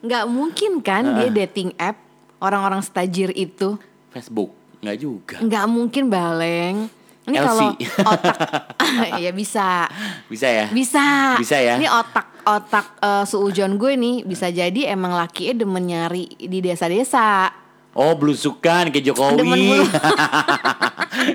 Nggak 0.04 0.26
mungkin 0.28 0.72
kan 0.84 1.04
dia 1.16 1.32
dating 1.32 1.72
app 1.80 1.96
orang-orang 2.44 2.84
stajir 2.84 3.32
itu. 3.36 3.80
Facebook, 4.12 4.52
nggak 4.84 4.98
juga. 5.00 5.36
Nggak 5.40 5.66
mungkin 5.72 6.04
baleng. 6.12 6.76
Ini 7.24 7.38
kalau 7.40 7.72
otak, 8.04 8.38
ya 9.24 9.32
bisa, 9.32 9.88
Bisa 10.28 10.48
ya? 10.52 10.66
bisa. 10.68 11.40
Bisa 11.40 11.56
ya? 11.56 11.80
Ini 11.80 11.88
otak 11.88 12.28
otak 12.44 13.00
eh, 13.00 13.24
seujon 13.24 13.80
gue 13.80 13.96
nih 13.96 14.28
bisa 14.28 14.52
jadi 14.52 14.92
emang 14.92 15.16
lakinya 15.16 15.64
demen 15.64 15.88
nyari 15.88 16.28
di 16.36 16.60
desa-desa. 16.60 17.63
Oh 17.94 18.14
belusukan 18.14 18.90
ke 18.90 19.00
Jokowi. 19.00 19.86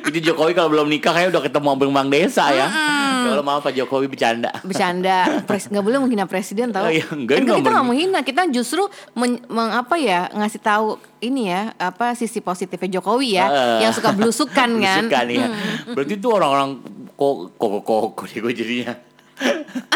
Itu 0.02 0.18
Jokowi 0.20 0.52
kalau 0.52 0.68
belum 0.68 0.86
nikah 0.86 1.12
kayak 1.12 1.30
udah 1.30 1.38
ketemu 1.40 1.70
Bang 1.76 1.92
Bang 1.92 2.08
Desa 2.08 2.50
ya. 2.50 2.66
Kalau 3.20 3.42
mau 3.42 3.58
Pak 3.58 3.72
Jokowi 3.72 4.06
bercanda. 4.06 4.50
bercanda 4.60 5.42
pres 5.44 5.66
nggak 5.66 5.80
boleh 5.80 5.98
menghina 5.98 6.24
presiden 6.24 6.70
tahu 6.70 6.82
Oh, 6.82 6.90
iya, 6.90 7.06
enggak, 7.08 7.36
Kan 7.36 7.42
enggak 7.44 7.56
kita 7.56 7.70
nggak 7.70 7.86
menghina. 7.86 8.18
kita 8.22 8.42
justru 8.48 8.82
men, 9.12 9.38
meng- 9.46 9.70
apa 9.72 9.94
ya 9.96 10.26
ngasih 10.32 10.58
tahu 10.58 10.86
ini 11.20 11.46
ya 11.46 11.70
apa 11.76 12.14
sisi 12.14 12.40
positifnya 12.40 12.98
Jokowi 12.98 13.28
ya 13.32 13.46
Eh, 13.46 13.78
yang 13.84 13.92
suka 13.92 14.10
belusukan 14.10 14.68
kan 14.76 15.04
Belusukan 15.04 15.26
ya. 15.28 15.46
Berarti 15.88 16.12
itu 16.16 16.28
orang-orang 16.28 16.70
kok 17.12 17.34
kok 17.54 17.70
kok 17.80 18.02
kok 18.16 18.26
gue 18.28 18.52
jadinya. 18.52 18.92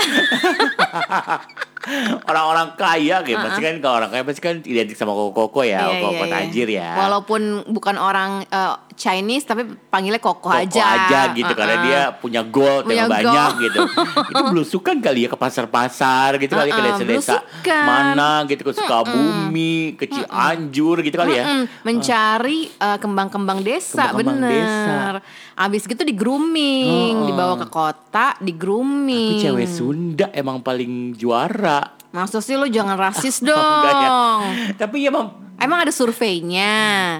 orang-orang 2.23 2.69
kaya 2.77 3.21
kayak 3.21 3.39
pasti 3.41 3.61
kan 3.61 3.75
kalau 3.77 3.95
orang 3.97 4.09
kaya 4.09 4.23
pasti 4.23 4.41
kan 4.41 4.55
identik 4.63 4.95
sama 4.95 5.13
koko-koko 5.13 5.61
ya, 5.63 5.85
Iya, 5.85 6.01
koko 6.01 6.13
iya, 6.15 6.21
iya. 6.21 6.31
tajir 6.39 6.69
ya. 6.71 6.89
walaupun 6.97 7.41
bukan 7.69 7.95
orang 7.97 8.31
eh, 8.45 8.73
Chinese 8.95 9.43
tapi 9.43 9.65
panggilnya 9.89 10.21
koko, 10.21 10.47
Koko 10.47 10.55
aja 10.55 11.33
gitu 11.33 11.49
karena 11.51 11.75
Uh-uh. 11.75 11.83
dia 11.83 12.01
punya 12.15 12.41
gold 12.45 12.85
Punya 12.85 12.95
yang 12.95 13.09
gold. 13.09 13.25
banyak 13.25 13.51
gitu. 13.65 13.79
Itu 14.31 14.41
belusukan 14.47 14.95
kali 15.01 15.21
ya 15.21 15.29
ke 15.29 15.35
pasar-pasar 15.35 16.37
gitu 16.37 16.53
kali 16.53 16.69
ke 16.69 16.77
Uh-uh, 16.77 16.87
desa-desa 16.93 17.41
belusukan. 17.41 17.83
mana 17.83 18.31
gitu 18.47 18.61
ke 18.63 18.71
Sukabumi, 18.73 19.97
ke 19.97 20.05
Cianjur 20.07 21.01
gitu 21.01 21.17
kali 21.17 21.33
ya. 21.35 21.45
Mencari 21.83 22.69
eh, 22.71 22.97
kembang-kembang 22.97 23.59
desa 23.61 24.13
Kembang-kembang 24.13 24.39
bener 24.39 25.13
abis 25.55 25.85
gitu 25.85 26.01
di 26.01 26.13
grooming 26.13 27.13
Oh. 27.15 27.25
dibawa 27.25 27.55
ke 27.57 27.67
kota 27.67 28.37
di 28.39 28.53
grooming 28.53 29.33
Tapi 29.33 29.43
cewek 29.43 29.67
Sunda 29.73 30.27
emang 30.37 30.61
paling 30.61 31.17
juara. 31.17 31.97
maksud 32.13 32.45
sih 32.45 32.61
lu 32.61 32.69
jangan 32.69 33.01
rasis 33.01 33.41
dong 33.41 33.57
Enggak 33.57 33.95
ya. 33.97 34.11
Tapi 34.77 34.97
ya 35.01 35.09
emang 35.09 35.33
emang 35.57 35.79
ada 35.89 35.93
surveinya 35.93 36.73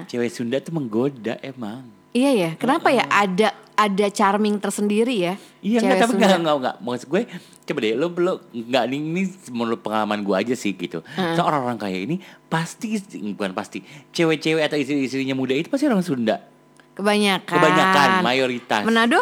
cewek 0.05 0.29
Sunda 0.29 0.61
tuh 0.61 0.73
menggoda 0.77 1.41
emang. 1.41 1.89
Iya 2.13 2.31
ya, 2.37 2.49
kenapa 2.61 2.93
ya 2.93 3.09
ada 3.09 3.57
ada 3.73 4.05
charming 4.13 4.61
tersendiri 4.61 5.17
ya? 5.17 5.33
Iya 5.65 5.81
enggak 5.81 6.05
tapi 6.05 6.13
enggak 6.21 6.39
enggak 6.45 6.55
enggak 6.61 6.75
maksud 6.77 7.09
gue 7.09 7.21
coba 7.65 7.79
deh 7.81 7.93
lo 7.97 8.07
lo 8.13 8.33
enggak 8.53 8.83
ini, 8.85 8.97
ini 9.01 9.23
menurut 9.49 9.81
pengalaman 9.81 10.21
gue 10.21 10.35
aja 10.37 10.53
sih 10.53 10.77
gitu. 10.77 11.01
So 11.17 11.41
orang-orang 11.41 11.81
kaya 11.81 12.05
ini 12.05 12.21
pasti 12.53 13.01
bukan 13.33 13.57
pasti 13.57 13.81
cewek-cewek 14.13 14.61
atau 14.61 14.77
istri-istrinya 14.77 15.33
muda 15.33 15.57
itu 15.57 15.73
pasti 15.73 15.89
orang 15.89 16.05
Sunda. 16.05 16.52
Kebanyakan. 16.93 17.57
Kebanyakan 17.57 18.09
mayoritas. 18.21 18.81
Manado? 18.85 19.19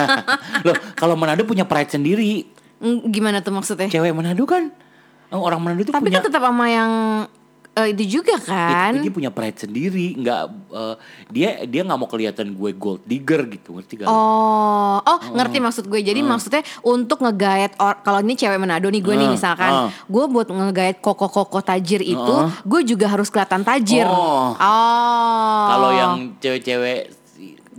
Loh, 0.66 0.76
kalau 0.98 1.14
Manado 1.14 1.46
punya 1.46 1.62
pride 1.62 1.94
sendiri. 1.94 2.50
Mm, 2.82 3.10
Gimana 3.14 3.38
tuh 3.42 3.54
maksudnya? 3.54 3.86
Cewek 3.86 4.10
Manado 4.14 4.42
kan 4.46 4.74
orang 5.30 5.60
Manado 5.62 5.84
itu 5.84 5.92
Tapi 5.94 6.10
punya 6.10 6.18
kan 6.18 6.26
tetap 6.26 6.42
sama 6.42 6.66
yang 6.66 6.90
eh, 7.78 7.94
itu 7.94 8.18
juga 8.18 8.34
kan? 8.42 8.98
dia 8.98 9.12
punya 9.14 9.30
pride 9.30 9.58
sendiri, 9.62 10.18
nggak 10.18 10.42
eh, 10.74 10.94
dia 11.30 11.48
dia 11.64 11.80
nggak 11.86 11.98
mau 11.98 12.10
kelihatan 12.10 12.50
gue 12.58 12.70
gold 12.74 13.02
digger 13.06 13.46
gitu, 13.46 13.78
ngerti 13.78 14.02
gak? 14.02 14.08
Oh, 14.10 14.98
oh 14.98 15.18
ngerti 15.38 15.62
maksud 15.62 15.84
gue. 15.86 16.00
Jadi 16.02 16.20
maksudnya 16.26 16.62
untuk 16.82 17.22
ngegaet 17.22 17.78
or- 17.78 18.00
kalau 18.02 18.18
ini 18.18 18.34
cewek 18.34 18.58
Manado 18.58 18.90
nih 18.90 19.02
gue 19.02 19.14
nih 19.14 19.26
Hmm, 19.30 19.36
misalkan, 19.38 19.72
ah. 19.72 19.90
gue 19.92 20.24
buat 20.26 20.48
ngegaet 20.50 20.98
koko-koko 20.98 21.62
tajir 21.62 22.02
itu, 22.02 22.34
gue 22.66 22.80
juga 22.82 23.06
harus 23.06 23.30
kelihatan 23.30 23.62
tajir. 23.62 24.08
Oh. 24.08 24.56
Oh. 24.58 25.66
Kalau 25.70 25.90
yang 25.94 26.14
cewek-cewek 26.42 27.14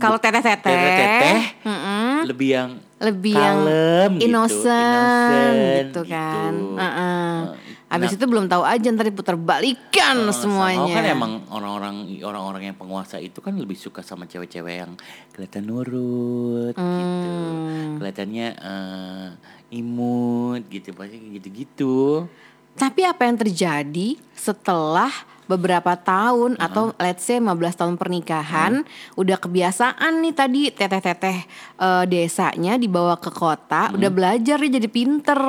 kalau 0.00 0.16
teteh-teteh, 0.16 0.56
teteh 0.64 1.40
mm-mm. 1.60 2.24
lebih 2.24 2.48
yang 2.56 2.70
lebih 3.00 3.36
yang 3.36 3.64
kalem 3.64 4.10
gitu, 4.16 4.24
innocent, 4.28 4.64
innocent 4.64 5.56
gitu 5.92 6.02
kan. 6.08 6.52
gitu. 6.52 7.59
Heeh. 7.90 7.98
Nah, 7.98 8.06
Abis 8.06 8.14
itu 8.14 8.22
belum 8.22 8.46
tahu 8.46 8.62
aja 8.62 8.86
ntar 8.86 9.02
diputar 9.02 9.34
balikan 9.34 10.22
Oh, 10.22 10.30
semuanya. 10.30 10.86
somehow 10.86 10.94
kan 10.94 11.04
emang 11.04 11.32
orang-orang 11.50 11.96
orang-orang 12.22 12.62
yang 12.70 12.76
penguasa 12.78 13.18
itu 13.18 13.42
kan 13.42 13.58
lebih 13.58 13.74
suka 13.74 13.98
sama 14.00 14.30
cewek-cewek 14.30 14.74
yang 14.78 14.94
kelihatan 15.34 15.66
nurut 15.66 16.70
gitu. 16.70 16.86
Hmm. 16.86 17.98
Kelihatannya 17.98 18.48
eh, 18.54 19.28
imut 19.74 20.62
gitu, 20.70 20.94
pasti 20.94 21.18
gitu-gitu. 21.34 22.30
Tapi 22.78 23.02
apa 23.02 23.26
yang 23.26 23.36
terjadi 23.36 24.14
setelah 24.32 25.10
beberapa 25.50 25.98
tahun 25.98 26.54
atau 26.62 26.94
let's 26.94 27.26
say 27.26 27.42
15 27.42 27.58
tahun 27.74 27.94
pernikahan 27.98 28.86
udah 29.18 29.34
kebiasaan 29.34 30.22
nih 30.22 30.30
tadi 30.30 30.62
teteh-teteh 30.70 31.38
eh, 31.74 32.04
desanya 32.06 32.78
dibawa 32.78 33.18
ke 33.18 33.34
kota 33.34 33.90
udah 33.90 34.10
belajar 34.14 34.62
dia 34.62 34.78
jadi 34.78 34.86
pinter 34.86 35.42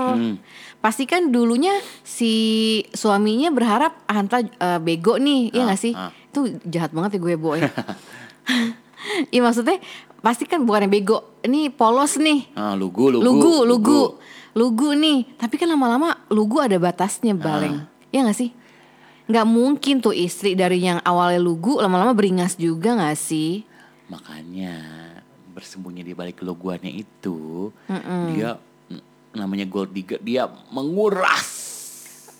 pasti 0.82 1.06
kan 1.06 1.30
dulunya 1.30 1.72
si 2.02 2.34
suaminya 2.92 3.50
berharap 3.50 4.02
ah 4.04 4.18
ntar, 4.20 4.44
eh, 4.44 4.80
bego 4.80 5.16
nih 5.16 5.54
ya 5.54 5.62
Ah, 5.62 5.66
nggak 5.70 5.80
sih 5.80 5.94
ah. 5.94 6.10
itu 6.10 6.40
jahat 6.66 6.90
banget 6.90 7.16
ya 7.16 7.20
gue 7.20 7.36
boy 7.38 7.60
Iya 9.34 9.42
maksudnya 9.42 9.82
pasti 10.22 10.46
kan 10.46 10.62
bukannya 10.62 10.86
bego 10.88 11.38
ini 11.42 11.70
polos 11.70 12.18
nih 12.18 12.54
Ah, 12.54 12.74
lugu, 12.74 13.10
lugu, 13.10 13.26
lugu, 13.26 13.54
lugu, 13.66 14.02
lugu 14.52 14.90
nih. 14.94 15.26
Tapi 15.38 15.56
kan 15.56 15.66
lama-lama 15.66 16.14
lugu 16.28 16.60
ada 16.60 16.76
batasnya, 16.76 17.34
baleng. 17.34 17.82
Ah. 17.82 17.86
Ya 18.10 18.22
nggak 18.22 18.38
sih? 18.38 18.52
nggak 19.22 19.48
mungkin 19.48 20.04
tuh 20.04 20.12
istri 20.12 20.54
dari 20.54 20.84
yang 20.84 21.00
awalnya 21.02 21.40
lugu 21.40 21.80
lama-lama 21.80 22.12
beringas 22.12 22.60
juga 22.60 22.94
nggak 22.94 23.16
sih? 23.16 23.64
Makanya 24.12 24.76
bersembunyi 25.52 26.04
di 26.04 26.12
balik 26.12 26.44
logoannya 26.44 26.92
itu, 26.92 27.72
dia 28.28 28.60
n- 28.60 28.60
namanya 29.32 29.66
gold 29.68 29.92
digger, 29.96 30.20
dia 30.20 30.48
menguras. 30.72 31.62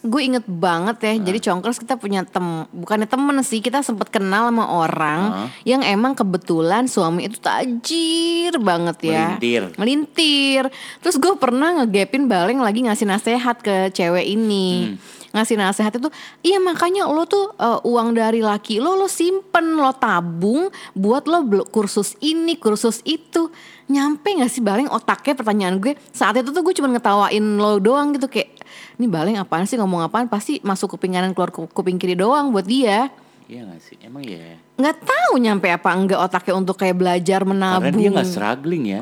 Gue 0.02 0.26
inget 0.26 0.50
banget 0.50 0.98
ya, 1.06 1.14
jadi 1.30 1.38
Congkers 1.38 1.78
kita 1.78 1.94
punya 1.94 2.26
tem, 2.26 2.66
bukannya 2.74 3.06
temen 3.06 3.38
sih, 3.46 3.62
kita 3.62 3.86
sempet 3.86 4.10
kenal 4.10 4.50
sama 4.50 4.66
orang 4.66 5.54
yang 5.62 5.86
emang 5.86 6.18
kebetulan 6.18 6.90
suami 6.90 7.30
itu 7.30 7.38
tajir 7.38 8.58
banget 8.58 9.14
ya. 9.14 9.38
Melintir. 9.38 9.64
Melintir. 9.78 10.64
Terus 11.06 11.22
gue 11.22 11.38
pernah 11.38 11.78
ngegapin 11.78 12.26
Baleng 12.26 12.66
lagi 12.66 12.82
ngasih 12.82 13.06
nasehat 13.06 13.62
ke 13.62 13.94
cewek 13.94 14.26
ini. 14.26 14.98
Ngasih 15.32 15.56
nasehat 15.56 15.96
itu, 15.96 16.12
iya 16.44 16.60
makanya 16.60 17.08
lo 17.08 17.24
tuh 17.24 17.56
eh, 17.56 17.80
uang 17.84 18.12
dari 18.12 18.44
laki 18.44 18.84
lo 18.84 18.96
lo 18.96 19.08
simpen, 19.08 19.80
lo 19.80 19.96
tabung 19.96 20.68
buat 20.92 21.24
lo 21.26 21.42
kursus 21.68 22.20
ini, 22.20 22.56
kursus 22.56 23.00
itu. 23.04 23.48
Nyampe 23.92 24.40
gak 24.40 24.48
sih 24.48 24.64
Baleng 24.64 24.88
otaknya 24.88 25.36
pertanyaan 25.36 25.76
gue 25.76 26.00
Saat 26.16 26.40
itu 26.40 26.56
tuh 26.56 26.64
gue 26.64 26.72
cuma 26.72 26.88
ngetawain 26.96 27.44
lo 27.60 27.76
doang 27.76 28.16
gitu 28.16 28.32
Kayak 28.32 28.64
ini 28.96 29.12
Baleng 29.12 29.36
apaan 29.36 29.68
sih 29.68 29.76
ngomong 29.76 30.08
apaan 30.08 30.32
Pasti 30.32 30.64
masuk 30.64 30.96
kuping 30.96 31.12
kanan 31.12 31.36
keluar 31.36 31.52
ku- 31.52 31.68
kuping 31.68 32.00
kiri 32.00 32.16
doang 32.16 32.56
buat 32.56 32.64
dia 32.64 33.12
Iya 33.52 33.68
gak 33.68 33.82
sih? 33.84 34.00
Emang 34.00 34.24
ya. 34.24 34.56
nggak 34.80 34.98
tahu 35.04 35.44
nyampe 35.44 35.68
apa 35.68 35.92
enggak 35.92 36.24
otaknya 36.24 36.56
untuk 36.56 36.80
kayak 36.80 36.96
belajar 36.96 37.44
menabung 37.44 37.92
Karena 37.92 38.00
dia 38.00 38.10
gak 38.16 38.30
struggling 38.32 38.84
ya. 38.88 39.02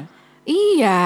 Iya 0.49 0.99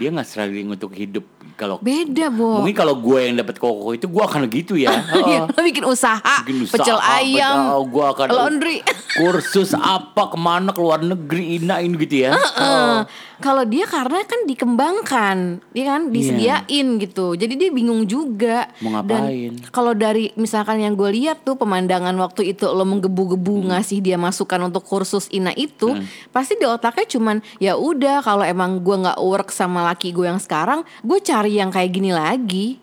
Dia 0.00 0.08
gak 0.16 0.28
struggling 0.32 0.72
untuk 0.72 0.96
hidup. 0.96 1.35
Kalau 1.56 1.80
Beda 1.80 2.28
Bo 2.28 2.60
mungkin 2.60 2.76
kalau 2.76 2.94
gue 2.94 3.18
yang 3.18 3.40
dapat 3.40 3.56
koko 3.56 3.90
itu 3.90 4.06
gue 4.06 4.22
akan 4.22 4.44
gitu 4.46 4.76
ya. 4.76 4.92
Iya, 5.26 5.48
Heeh. 5.48 5.48
lo 5.48 5.60
bikin 5.64 5.84
usaha, 5.84 6.20
Bikin 6.44 6.62
usaha, 6.62 6.76
pecel 6.76 6.98
ayam, 7.00 7.56
betul, 7.56 7.80
gua 7.90 8.04
akan 8.12 8.26
laundry. 8.28 8.78
kursus 9.18 9.72
apa 9.72 10.28
ke 10.28 10.36
mana 10.36 10.70
ke 10.70 10.78
luar 10.78 11.00
negeri 11.00 11.56
inain 11.56 11.88
gitu 11.90 12.28
ya. 12.28 12.36
Heeh. 12.36 13.08
Kalau 13.36 13.64
dia 13.64 13.84
karena 13.84 14.20
kan 14.22 14.44
dikembangkan, 14.44 15.36
dia 15.70 15.84
kan 15.86 16.08
disediain 16.08 16.86
gitu. 16.96 17.32
Jadi 17.32 17.54
dia 17.54 17.70
bingung 17.70 18.04
juga. 18.04 18.68
Iya. 18.70 18.82
Mau 18.82 18.90
ngapain? 18.92 19.52
Dan 19.56 19.72
kalau 19.72 19.92
dari 19.92 20.32
misalkan 20.36 20.78
yang 20.78 20.92
gue 20.92 21.08
lihat 21.10 21.42
tuh 21.42 21.56
pemandangan 21.56 22.12
waktu 22.16 22.52
itu 22.52 22.64
lo 22.66 22.84
menggebu-gebu 22.84 23.54
Hmm. 23.56 23.68
ngasih 23.72 24.00
dia 24.00 24.16
masukan 24.16 24.60
untuk 24.62 24.84
kursus 24.84 25.28
ina 25.30 25.52
itu, 25.52 25.96
pasti 26.28 26.54
di 26.54 26.64
otaknya 26.64 27.08
cuman 27.08 27.36
ya 27.56 27.72
udah 27.74 28.20
kalau 28.20 28.44
emang 28.44 28.80
gue 28.80 28.96
nggak 28.98 29.16
work 29.18 29.48
sama 29.48 29.84
laki 29.86 30.12
gue 30.12 30.26
yang 30.26 30.40
sekarang, 30.40 30.84
gue 31.00 31.18
cari 31.18 31.45
yang 31.46 31.70
kayak 31.70 31.90
gini 31.94 32.10
lagi. 32.10 32.82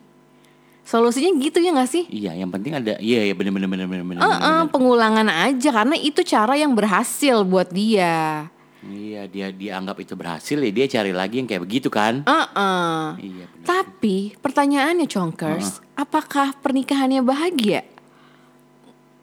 Solusinya 0.84 1.32
gitu 1.40 1.64
ya 1.64 1.72
gak 1.72 1.88
sih? 1.88 2.04
Iya, 2.12 2.36
yang 2.36 2.52
penting 2.52 2.76
ada. 2.76 3.00
Iya, 3.00 3.32
iya 3.32 3.34
bener 3.36 3.56
bener 3.56 3.70
bener 3.72 3.88
bener 3.88 4.04
bener. 4.04 4.20
Heeh, 4.20 4.40
bener. 4.40 4.72
pengulangan 4.72 5.28
aja 5.32 5.70
karena 5.72 5.96
itu 5.96 6.22
cara 6.28 6.60
yang 6.60 6.76
berhasil 6.76 7.48
buat 7.48 7.72
dia. 7.72 8.52
Iya, 8.84 9.32
dia 9.32 9.48
dianggap 9.48 9.96
itu 10.04 10.12
berhasil 10.12 10.60
ya 10.60 10.72
dia 10.76 10.86
cari 10.92 11.16
lagi 11.16 11.40
yang 11.40 11.48
kayak 11.48 11.64
begitu 11.64 11.88
kan. 11.88 12.28
Heeh. 12.28 13.00
Iya 13.24 13.46
bener. 13.48 13.64
Tapi 13.64 14.36
pertanyaannya 14.44 15.08
Chonkers, 15.08 15.80
apakah 15.96 16.52
pernikahannya 16.60 17.24
bahagia? 17.24 17.88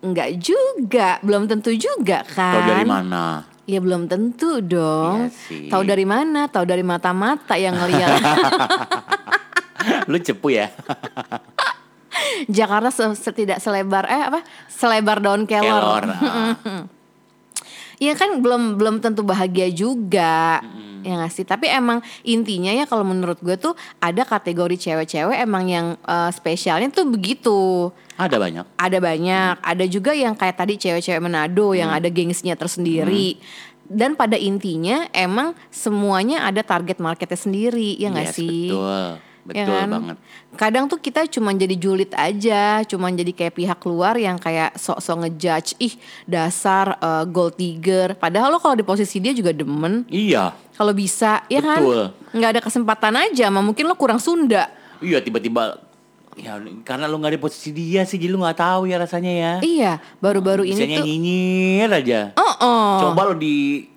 Enggak 0.01 0.41
juga, 0.41 1.21
belum 1.21 1.45
tentu 1.45 1.77
juga 1.77 2.25
kan. 2.25 2.57
Tahu 2.57 2.73
dari 2.73 2.87
mana? 2.89 3.45
Ya 3.71 3.79
belum 3.79 4.11
tentu 4.11 4.59
dong. 4.59 5.31
Iya. 5.47 5.71
Tahu 5.71 5.83
dari 5.87 6.03
mana? 6.03 6.51
Tahu 6.51 6.67
dari 6.67 6.83
mata-mata 6.83 7.55
yang 7.55 7.79
ngeliat. 7.79 8.19
Lu 10.11 10.19
cepu 10.19 10.51
ya. 10.51 10.75
Jakarta 12.51 12.91
se- 12.91 13.15
setidak 13.15 13.63
selebar 13.63 14.11
eh 14.11 14.27
apa? 14.27 14.43
Selebar 14.67 15.23
daun 15.23 15.47
kelor. 15.47 16.03
Kelor. 16.03 16.05
Iya 18.01 18.17
kan 18.17 18.41
belum 18.41 18.81
belum 18.81 19.05
tentu 19.05 19.21
bahagia 19.21 19.69
juga. 19.69 20.65
Ya 21.01 21.17
gak 21.17 21.33
sih? 21.33 21.45
Tapi 21.45 21.69
emang 21.69 22.01
intinya 22.25 22.73
ya 22.73 22.85
kalau 22.85 23.05
menurut 23.05 23.41
gue 23.41 23.57
tuh 23.57 23.73
ada 24.01 24.25
kategori 24.25 24.77
cewek-cewek 24.77 25.37
emang 25.37 25.69
yang 25.69 25.87
eh, 26.05 26.31
spesialnya 26.33 26.89
tuh 26.89 27.09
begitu. 27.09 27.93
Ada 28.17 28.37
banyak. 28.37 28.65
Ada 28.77 28.99
banyak, 29.01 29.55
ada 29.65 29.85
juga 29.89 30.13
yang 30.13 30.37
kayak 30.37 30.57
tadi 30.61 30.77
cewek-cewek 30.77 31.21
Manado 31.21 31.73
yang 31.77 31.89
ada 31.93 32.09
gengsinya 32.09 32.57
tersendiri. 32.57 33.37
Dan 33.91 34.15
pada 34.15 34.39
intinya 34.39 35.09
emang 35.11 35.57
semuanya 35.73 36.47
ada 36.47 36.63
target 36.63 37.03
marketnya 37.03 37.35
sendiri, 37.35 37.99
ya 37.99 38.13
nggak 38.13 38.29
Yes, 38.31 38.37
sih? 38.39 38.71
Betul. 38.71 39.30
Betul 39.41 39.65
Ya 39.65 39.83
kan? 39.83 39.89
banget. 39.89 40.17
Kadang 40.53 40.85
tuh 40.87 40.97
kita 40.97 41.25
cuma 41.27 41.51
jadi 41.51 41.73
julid 41.75 42.13
aja, 42.13 42.85
cuma 42.85 43.09
jadi 43.09 43.31
kayak 43.31 43.55
pihak 43.55 43.81
luar 43.85 44.15
yang 44.15 44.37
kayak 44.37 44.77
sok-sok 44.77 45.25
ngejudge, 45.25 45.75
ih 45.79 45.95
dasar 46.25 46.97
eh, 46.97 47.25
gold 47.27 47.57
digger. 47.57 48.13
Padahal 48.15 48.53
lo 48.53 48.59
kalau 48.59 48.77
di 48.77 48.85
posisi 48.85 49.17
dia 49.19 49.33
juga 49.33 49.51
demen. 49.51 50.05
Iya. 50.07 50.53
Kalau 50.73 50.93
bisa, 50.93 51.45
ya 51.47 51.61
kan? 51.61 51.81
Nggak 52.31 52.51
ada 52.57 52.61
kesempatan 52.61 53.15
aja, 53.17 53.49
mah 53.49 53.61
mungkin 53.61 53.85
lo 53.85 53.95
kurang 53.95 54.17
Sunda. 54.17 54.69
Iya 55.01 55.21
tiba-tiba 55.21 55.81
ya 56.39 56.57
karena 56.87 57.05
lu 57.05 57.19
nggak 57.19 57.37
di 57.37 57.41
posisi 57.43 57.69
dia 57.69 58.07
sih 58.07 58.17
jadi 58.17 58.33
lu 58.33 58.41
nggak 58.41 58.57
tahu 58.57 58.89
ya 58.89 58.97
rasanya 58.97 59.33
ya. 59.33 59.53
Iya, 59.61 59.93
baru-baru 60.19 60.65
ini 60.65 60.79
Bisanya 60.79 60.99
tuh. 61.01 61.07
nyinyir 61.09 61.91
aja. 61.91 62.21
Oh, 62.39 62.55
oh. 62.61 62.93
Coba 63.11 63.33
lu 63.33 63.35
di 63.37 63.89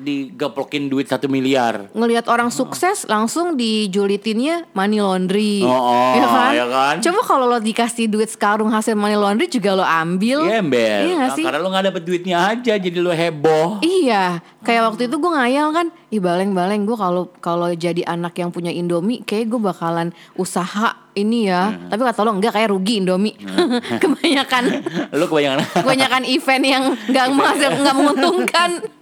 digeplokin 0.00 0.86
duit 0.86 1.06
satu 1.06 1.26
miliar. 1.26 1.92
ngelihat 1.92 2.26
orang 2.26 2.48
sukses 2.48 3.04
langsung 3.04 3.54
dijulitinnya 3.54 4.64
money 4.72 4.98
laundry, 4.98 5.60
Oh, 5.60 5.68
oh, 5.68 6.12
ya 6.12 6.26
kan? 6.26 6.50
ya 6.52 6.66
kan? 6.66 6.94
Coba 7.00 7.20
kalau 7.22 7.44
lo 7.46 7.58
dikasih 7.58 8.06
duit 8.06 8.26
sekarung 8.26 8.68
hasil 8.68 8.94
money 8.94 9.14
laundry 9.14 9.46
juga 9.46 9.72
lo 9.72 9.82
ambil, 9.82 10.42
Iya 10.42 10.54
ember. 10.58 10.98
Iya 11.04 11.16
Nah, 11.20 11.28
sih? 11.32 11.44
Karena 11.44 11.58
lu 11.58 11.68
nggak 11.68 11.86
dapet 11.86 12.02
duitnya 12.02 12.36
aja 12.46 12.72
jadi 12.74 12.96
lu 12.96 13.10
heboh. 13.10 13.78
Iya, 13.80 14.24
kayak 14.60 14.82
waktu 14.86 15.02
itu 15.04 15.16
gue 15.16 15.30
ngayal 15.30 15.68
kan, 15.70 15.86
ih 16.08 16.18
baleng-baleng 16.18 16.82
gue 16.82 16.96
kalau 16.96 17.28
kalau 17.38 17.68
jadi 17.70 18.02
anak 18.04 18.34
yang 18.34 18.48
punya 18.48 18.70
Indomie, 18.70 19.20
kayak 19.20 19.46
gue 19.46 19.60
bakalan 19.60 20.08
usaha 20.34 20.96
ini 21.12 21.46
ya. 21.46 21.74
Hmm. 21.74 21.88
Tapi 21.88 22.00
kata 22.02 22.20
lo 22.20 22.32
enggak 22.32 22.54
kayak 22.54 22.70
rugi 22.70 22.98
Indomie, 22.98 23.36
kebanyakan 24.02 24.64
lu 25.10 25.24
kebanyakan 25.26 25.58
kebanyakan 25.82 26.22
event 26.24 26.64
yang 26.64 26.82
nggak 27.06 27.26
menghasil 27.28 27.68
nggak 27.76 27.96
menguntungkan. 27.96 28.70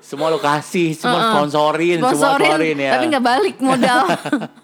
semua 0.00 0.30
lu 0.30 0.38
kasih, 0.38 0.94
semua 0.94 1.34
sponsorin, 1.34 1.98
semua 1.98 2.14
sponsorin 2.14 2.76
ya. 2.78 2.90
tapi 2.96 3.04
nggak 3.10 3.24
balik 3.24 3.56
modal. 3.58 4.06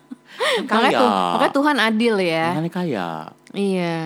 makanya, 0.62 0.90
Kaya. 0.90 0.98
tuh, 0.98 1.10
makanya 1.10 1.52
Tuhan 1.52 1.76
adil 1.80 2.14
ya. 2.20 2.46
Makanya 2.54 2.72
kaya. 2.72 3.08
Iya. 3.56 3.96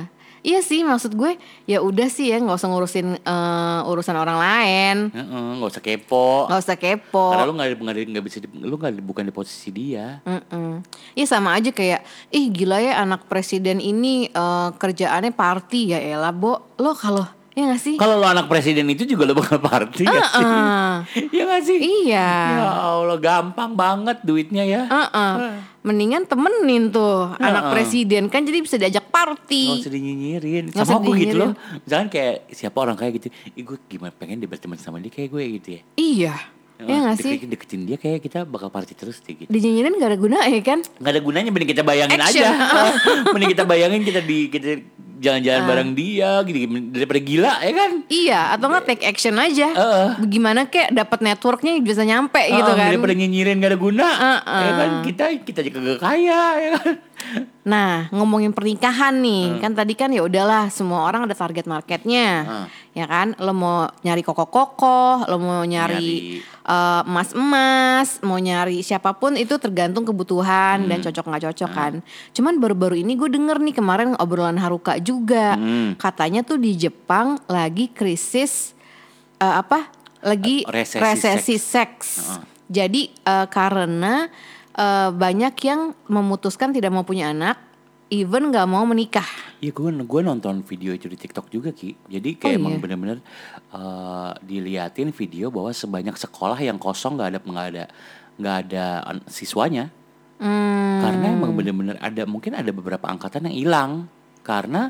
Iya 0.40 0.64
sih 0.64 0.80
maksud 0.80 1.20
gue 1.20 1.36
ya 1.68 1.84
udah 1.84 2.08
sih 2.08 2.32
ya 2.32 2.40
nggak 2.40 2.56
usah 2.56 2.68
ngurusin 2.72 3.12
eh, 3.20 3.80
urusan 3.92 4.16
orang 4.16 4.40
lain, 4.40 4.96
nggak 5.12 5.68
usah 5.68 5.84
kepo. 5.84 6.48
nggak 6.48 6.60
usah 6.64 6.76
kepo. 6.80 7.36
Karena 7.36 7.44
lu 7.44 7.52
nggak 7.60 8.08
nggak 8.08 8.24
bisa 8.24 8.40
lu 8.56 8.80
nggak 8.80 9.04
bukan 9.04 9.28
di 9.28 9.34
posisi 9.36 9.68
dia. 9.68 10.24
Iya 11.12 11.26
sama 11.28 11.60
aja 11.60 11.68
kayak 11.68 12.00
ih 12.32 12.48
gila 12.48 12.80
ya 12.80 13.04
anak 13.04 13.28
presiden 13.28 13.84
ini 13.84 14.32
eh, 14.32 14.68
kerjaannya 14.80 15.36
party 15.36 15.92
ya 15.92 15.98
elah 16.00 16.32
Bo 16.32 16.72
lo 16.80 16.96
kalau 16.96 17.28
ya 17.50 17.66
gak 17.66 17.80
sih 17.80 17.94
Kalau 17.94 18.16
lu 18.16 18.24
anak 18.24 18.46
presiden 18.46 18.86
itu 18.86 19.02
juga 19.04 19.26
lu 19.26 19.34
bukan 19.34 19.58
party 19.58 20.06
nggak 20.06 20.22
sih? 20.24 20.44
Heeh. 20.44 20.92
Iya 21.28 21.42
nggak 21.44 21.62
sih? 21.62 21.78
iya 21.78 22.30
Ya 22.56 22.68
Allah 22.70 23.18
gampang 23.18 23.74
banget 23.74 24.22
duitnya 24.22 24.62
ya. 24.62 24.82
Heeh. 24.86 25.58
mendingan 25.80 26.24
temenin 26.24 26.88
tuh 26.88 27.32
anak 27.36 27.72
presiden 27.72 28.28
kan 28.28 28.44
jadi 28.44 28.60
bisa 28.60 28.76
diajak 28.76 29.02
Gak 29.02 29.10
party 29.10 29.64
usah 29.80 29.90
dinyinyirin 29.90 30.64
usah 30.68 30.84
Sama 30.84 31.00
gue 31.02 31.16
gitu 31.18 31.36
loh. 31.36 31.50
Misalkan 31.80 32.08
kayak 32.08 32.36
siapa 32.50 32.78
orang 32.78 32.94
kayak 32.94 33.12
gitu 33.16 33.26
Ih 33.50 33.64
gue 33.64 33.76
gimana 33.86 34.12
pengen 34.12 34.38
dia 34.38 34.46
berteman 34.46 34.76
sama 34.76 34.96
dia 34.96 35.08
kayak 35.08 35.28
gue 35.28 35.44
gitu 35.56 35.68
ya 35.72 35.80
iya 35.96 36.34
ya 36.80 36.96
gak 37.02 37.16
sih 37.18 37.36
Deketin, 37.36 37.50
deketin 37.50 37.80
dia 37.84 37.96
kayak 37.96 38.20
kita 38.20 38.44
bakal 38.44 38.68
party 38.68 38.92
terus 38.92 39.20
deh 39.20 39.34
gitu 39.34 39.48
dinyinyirin 39.48 39.96
gak 39.96 40.10
ada 40.10 40.18
guna 40.18 40.38
ya 40.44 40.60
kan 40.60 40.80
Gak 40.80 41.12
ada 41.12 41.20
gunanya 41.20 41.50
mending 41.50 41.70
kita 41.70 41.82
bayangin 41.82 42.20
Action. 42.20 42.44
aja 42.44 42.48
Mending 43.34 43.50
kita 43.52 43.64
bayangin 43.64 44.00
kita 44.00 44.20
di 44.20 44.38
kita 44.48 44.80
jalan-jalan 45.20 45.62
bareng 45.62 45.90
dia 45.92 46.40
gitu 46.42 46.58
daripada 46.90 47.20
gila 47.20 47.52
ya 47.60 47.72
kan? 47.72 47.90
Iya 48.08 48.40
atau 48.50 48.66
nggak 48.66 48.84
take 48.86 49.04
action 49.04 49.36
aja. 49.36 49.68
Heeh. 49.70 50.08
bagaimana 50.18 50.64
kek 50.64 50.90
dapat 50.90 51.20
networknya 51.20 51.76
bisa 51.78 52.00
nyampe 52.02 52.40
gitu 52.40 52.64
Ah, 52.64 52.74
kan? 52.74 52.88
daripada 52.88 53.12
nyinyirin 53.12 53.60
gak 53.60 53.70
ada 53.70 53.78
guna 53.78 54.06
Heeh. 54.08 54.62
ya 54.64 54.72
kan? 54.74 54.90
Kita 55.04 55.24
kita 55.44 55.60
kagak 55.68 55.98
kaya 56.00 56.42
ya 56.56 56.68
kan 56.74 56.92
Nah, 57.60 58.08
ngomongin 58.10 58.50
pernikahan 58.50 59.20
nih, 59.20 59.60
kan 59.60 59.76
tadi 59.76 59.92
kan 59.92 60.08
ya 60.10 60.24
udahlah 60.24 60.72
semua 60.72 61.04
orang 61.04 61.28
ada 61.28 61.36
target 61.36 61.68
marketnya, 61.68 62.28
Hmm. 62.42 62.66
ya 62.96 63.04
kan? 63.04 63.36
Lo 63.36 63.52
mau 63.52 63.86
nyari 64.00 64.24
koko-koko, 64.24 65.28
lo 65.28 65.36
mau 65.36 65.62
nyari 65.62 66.40
eh, 66.40 67.02
emas-emas, 67.04 68.22
mau 68.22 68.38
nyari 68.38 68.80
siapa 68.80 69.12
pun 69.12 69.34
itu 69.34 69.58
tergantung 69.58 70.02
kebutuhan 70.02 70.82
Hmm. 70.82 70.88
dan 70.88 70.98
cocok 71.02 71.24
nggak 71.26 71.44
cocok 71.50 71.70
kan. 71.70 71.92
Cuman 72.30 72.58
baru-baru 72.58 72.96
ini 72.96 73.14
gue 73.14 73.26
denger 73.26 73.58
nih 73.60 73.74
kemarin 73.74 74.14
obrolan 74.16 74.56
Haruka 74.56 74.96
juga, 74.96 75.54
Hmm. 75.54 75.98
katanya 75.98 76.40
tuh 76.40 76.56
di 76.56 76.74
Jepang 76.74 77.38
lagi 77.46 77.90
krisis 77.90 78.72
eh, 79.36 79.54
apa? 79.56 79.88
Lagi 80.20 80.62
Resesi 80.68 81.00
resesi 81.00 81.56
seks. 81.56 82.08
Jadi 82.68 83.08
eh, 83.10 83.46
karena 83.48 84.28
eh, 84.74 85.10
banyak 85.10 85.54
yang 85.64 85.94
memutuskan 86.06 86.70
tidak 86.70 86.90
mau 86.90 87.02
punya 87.02 87.30
anak, 87.30 87.58
even 88.10 88.50
nggak 88.50 88.66
mau 88.66 88.82
menikah. 88.84 89.26
Iya 89.60 89.76
gue 89.76 89.92
gue 89.92 90.20
nonton 90.24 90.64
video 90.64 90.96
itu 90.96 91.06
di 91.06 91.20
TikTok 91.20 91.52
juga 91.52 91.70
ki. 91.70 92.08
Jadi 92.08 92.40
kayak 92.40 92.56
Oh, 92.56 92.60
emang 92.60 92.74
iya. 92.76 92.80
bener-bener 92.80 93.18
eh, 93.70 94.32
diliatin 94.40 95.12
video 95.12 95.52
bahwa 95.52 95.70
sebanyak 95.70 96.16
sekolah 96.16 96.58
yang 96.58 96.80
kosong 96.80 97.14
nggak 97.20 97.28
ada 97.28 97.38
nggak 97.44 97.66
ada 97.74 97.84
nggak 98.40 98.56
ada 98.66 98.84
an- 99.04 99.26
siswanya. 99.28 99.92
Hmm. 100.40 101.04
Karena 101.04 101.26
emang 101.36 101.52
bener-bener 101.52 102.00
ada 102.00 102.24
mungkin 102.24 102.56
ada 102.56 102.72
beberapa 102.72 103.04
angkatan 103.06 103.52
yang 103.52 103.56
hilang 103.56 103.90
karena 104.40 104.88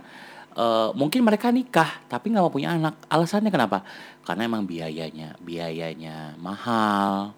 eh, 0.55 0.89
mungkin 0.95 1.27
mereka 1.27 1.51
nikah 1.51 2.07
tapi 2.07 2.31
nggak 2.31 2.45
mau 2.47 2.55
punya 2.55 2.71
anak. 2.79 2.95
Alasannya 3.11 3.51
kenapa? 3.51 3.83
Karena 4.23 4.47
emang 4.47 4.63
biayanya 4.65 5.35
biayanya 5.43 6.39
mahal. 6.39 7.35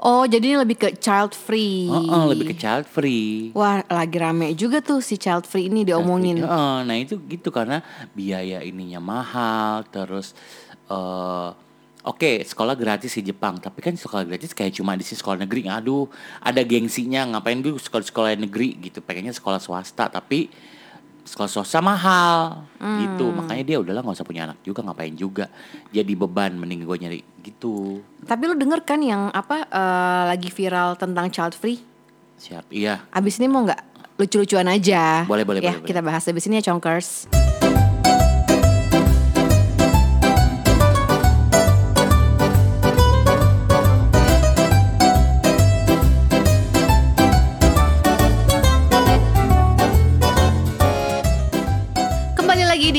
Oh, 0.00 0.24
jadi 0.24 0.56
ini 0.56 0.56
lebih 0.56 0.80
ke 0.80 0.88
child 0.96 1.36
free. 1.36 1.84
Heeh, 1.84 2.24
lebih 2.32 2.52
ke 2.52 2.56
child 2.56 2.88
free. 2.88 3.52
Wah, 3.52 3.84
lagi 3.84 4.16
rame 4.16 4.56
juga 4.56 4.80
tuh 4.80 5.04
si 5.04 5.20
child 5.20 5.44
free 5.44 5.68
ini 5.68 5.84
diomongin. 5.84 6.40
Heeh, 6.40 6.76
nah 6.88 6.96
itu 6.96 7.20
gitu 7.28 7.52
karena 7.52 7.84
biaya 8.16 8.64
ininya 8.64 9.00
mahal 9.00 9.84
terus 9.92 10.32
eh 10.88 11.52
Oke, 12.00 12.40
sekolah 12.40 12.80
gratis 12.80 13.12
di 13.12 13.28
Jepang, 13.28 13.60
tapi 13.60 13.84
kan 13.84 13.92
sekolah 13.92 14.24
gratis 14.24 14.56
kayak 14.56 14.72
cuma 14.72 14.96
di 14.96 15.04
sini 15.04 15.20
sekolah 15.20 15.44
negeri. 15.44 15.68
Aduh, 15.68 16.08
ada 16.40 16.64
gengsinya 16.64 17.28
ngapain 17.36 17.60
dulu 17.60 17.76
sekolah-sekolah 17.76 18.40
negeri 18.40 18.80
gitu. 18.88 19.04
Pengennya 19.04 19.36
sekolah 19.36 19.60
swasta, 19.60 20.08
tapi 20.08 20.48
sekolah 21.30 21.46
swasta 21.46 21.78
mahal 21.78 22.66
gitu. 22.76 23.30
Makanya 23.30 23.62
dia 23.62 23.76
udahlah 23.78 24.02
nggak 24.02 24.18
usah 24.18 24.26
punya 24.26 24.50
anak 24.50 24.58
juga, 24.66 24.82
ngapain 24.82 25.14
juga. 25.14 25.46
Jadi 25.94 26.12
beban 26.18 26.58
mending 26.58 26.82
gue 26.82 26.96
nyari 26.98 27.20
gitu. 27.46 28.02
Tapi 28.26 28.42
lu 28.50 28.58
denger 28.58 28.82
kan 28.82 28.98
yang 28.98 29.30
apa 29.30 29.70
eh, 29.70 30.22
lagi 30.34 30.50
viral 30.50 30.98
tentang 30.98 31.30
child 31.30 31.54
free? 31.54 31.78
Siap. 32.42 32.66
Iya. 32.74 33.06
Abis 33.14 33.38
ini 33.38 33.46
mau 33.46 33.62
nggak 33.62 33.80
lucu-lucuan 34.18 34.66
aja? 34.66 35.24
Boleh, 35.24 35.46
boleh, 35.46 35.60
ya, 35.62 35.78
boleh, 35.78 35.86
kita 35.86 36.00
bahas 36.02 36.26
abis 36.26 36.50
ini 36.50 36.58
ya, 36.58 36.72
Chonkers. 36.72 37.30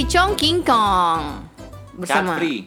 Di 0.02 0.10
Chong 0.10 0.34
King 0.34 0.66
Kong 0.66 1.46
bersama 1.94 2.34
Child 2.34 2.42
free. 2.42 2.60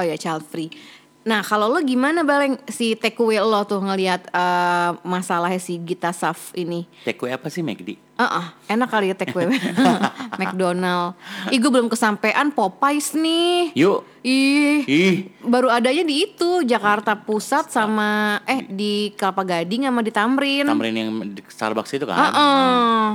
Oh 0.00 0.04
ya 0.08 0.16
child 0.16 0.40
free. 0.48 0.72
Nah 1.20 1.44
kalau 1.44 1.68
lo 1.68 1.84
gimana 1.84 2.24
baleng 2.24 2.56
si 2.64 2.96
takeaway 2.96 3.36
lo 3.44 3.60
tuh 3.68 3.76
ngelihat 3.84 4.32
eh, 4.32 4.90
masalahnya 5.04 5.60
si 5.60 5.76
Gita 5.84 6.16
Saf 6.16 6.56
ini? 6.56 6.88
Takeaway 7.04 7.36
apa 7.36 7.52
sih 7.52 7.60
McD? 7.60 7.92
Ah, 8.16 8.24
ah, 8.24 8.46
enak 8.72 8.88
kali 8.88 9.12
ya 9.12 9.16
takeaway 9.20 9.52
McDonald. 10.40 11.12
Ih 11.52 11.60
gue 11.60 11.68
belum 11.68 11.92
kesampean 11.92 12.56
Popeyes 12.56 13.12
nih. 13.12 13.76
Yuk. 13.76 14.08
Ih, 14.24 14.80
Ih. 14.88 15.16
baru 15.44 15.68
adanya 15.68 16.08
di 16.08 16.24
itu 16.24 16.64
Jakarta 16.64 17.12
Pusat 17.20 17.68
sama 17.68 18.40
eh 18.48 18.64
di 18.64 19.12
Kelapa 19.12 19.44
Gading 19.44 19.84
sama 19.84 20.00
di 20.00 20.08
Tamrin. 20.08 20.64
Tamrin 20.64 20.96
yang 20.96 21.12
Starbucks 21.52 22.00
itu 22.00 22.08
kan? 22.08 22.16
Ah, 22.16 22.32
ah. 22.32 23.08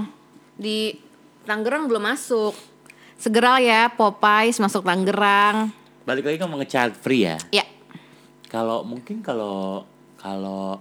Di 0.62 0.94
Tangerang 1.50 1.90
belum 1.90 2.06
masuk. 2.06 2.73
Segera 3.17 3.60
ya 3.63 3.88
Popeyes 3.93 4.60
masuk 4.60 4.84
Tangerang. 4.84 5.71
Balik 6.04 6.28
lagi 6.28 6.38
ngomong 6.43 6.67
child 6.67 6.93
free 6.99 7.28
ya. 7.28 7.38
Ya. 7.52 7.65
Kalau 8.52 8.84
mungkin 8.84 9.23
kalau 9.23 9.88
kalau 10.19 10.78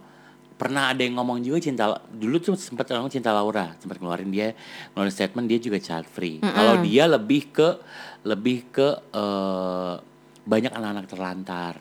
pernah 0.58 0.94
ada 0.94 1.02
yang 1.02 1.18
ngomong 1.18 1.42
juga 1.42 1.58
cinta 1.58 1.90
dulu 2.12 2.38
tuh 2.38 2.54
sempat 2.54 2.86
ngomong 2.86 3.10
cinta 3.10 3.34
Laura 3.34 3.74
sempat 3.82 3.98
ngeluarin 3.98 4.30
dia 4.30 4.54
ngeluarin 4.94 5.10
statement 5.10 5.46
dia 5.50 5.58
juga 5.58 5.78
child 5.82 6.06
free. 6.06 6.38
Kalau 6.38 6.82
dia 6.86 7.10
lebih 7.10 7.50
ke 7.50 7.68
lebih 8.22 8.70
ke 8.70 8.88
eh, 9.10 9.94
banyak 10.46 10.72
anak-anak 10.74 11.06
terlantar. 11.10 11.74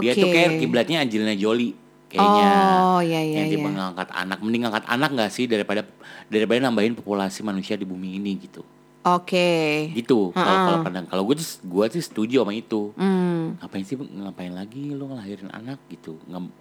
Dia 0.00 0.14
tuh 0.14 0.30
kayak 0.30 0.62
kiblatnya 0.62 1.02
Angelina 1.02 1.34
Jolie 1.34 1.74
kayaknya. 2.10 2.50
Oh, 2.82 3.00
iya, 3.02 3.20
iya, 3.22 3.46
yang 3.46 3.48
iya. 3.54 3.58
mengangkat 3.58 4.08
anak, 4.10 4.38
mending 4.42 4.66
angkat 4.66 4.84
anak 4.86 5.10
nggak 5.14 5.30
sih 5.30 5.44
daripada 5.50 5.86
daripada 6.26 6.58
nambahin 6.62 6.94
populasi 6.98 7.42
manusia 7.46 7.74
di 7.78 7.86
bumi 7.86 8.18
ini 8.18 8.38
gitu. 8.38 8.62
Oke. 9.00 9.88
Gitu. 9.96 10.28
Kalau 10.30 10.56
kalau 10.60 10.78
pandang 10.84 11.08
kalau 11.08 11.24
gue 11.24 11.40
tuh 11.40 11.48
gue 11.64 11.84
sih 11.96 12.04
setuju 12.04 12.44
sama 12.44 12.52
itu 12.52 12.92
Hmm. 13.00 13.56
ngapain 13.56 13.80
sih 13.80 13.96
ngapain 13.96 14.52
lagi 14.52 14.92
lu 14.92 15.08
ngelahirin 15.08 15.48
anak 15.48 15.80
gitu 15.88 16.20
nama 16.28 16.52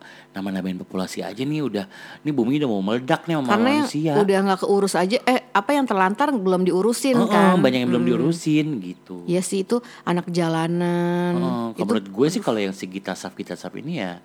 nambahin 0.50 0.80
populasi 0.80 1.20
aja 1.20 1.38
nih 1.38 1.60
udah 1.60 1.86
ini 2.24 2.32
bumi 2.32 2.56
udah 2.58 2.70
mau 2.72 2.80
meledak 2.80 3.28
nih 3.28 3.36
sama 3.36 3.48
Karena 3.52 3.70
manusia 3.84 4.12
udah 4.16 4.38
nggak 4.42 4.60
keurus 4.64 4.96
aja 4.96 5.20
eh 5.22 5.52
apa 5.52 5.70
yang 5.70 5.84
terlantar 5.84 6.32
belum 6.32 6.64
diurusin 6.64 7.20
Heeh, 7.20 7.28
kan. 7.28 7.60
banyak 7.60 7.84
yang 7.84 7.92
belum 7.92 8.08
diurusin 8.08 8.68
gitu 8.80 9.28
Iya 9.28 9.44
sih 9.44 9.62
itu 9.62 9.78
anak 10.02 10.32
jalanan. 10.32 11.36
Kalau 11.76 11.86
menurut 11.86 12.08
gue 12.08 12.28
sih 12.32 12.40
kalau 12.40 12.58
yang 12.58 12.72
si 12.72 12.88
Gita 12.88 13.14
Saf 13.14 13.36
Gita 13.36 13.54
Saf 13.54 13.76
ini 13.76 14.00
ya 14.00 14.24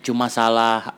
cuma 0.00 0.26
salah 0.26 0.94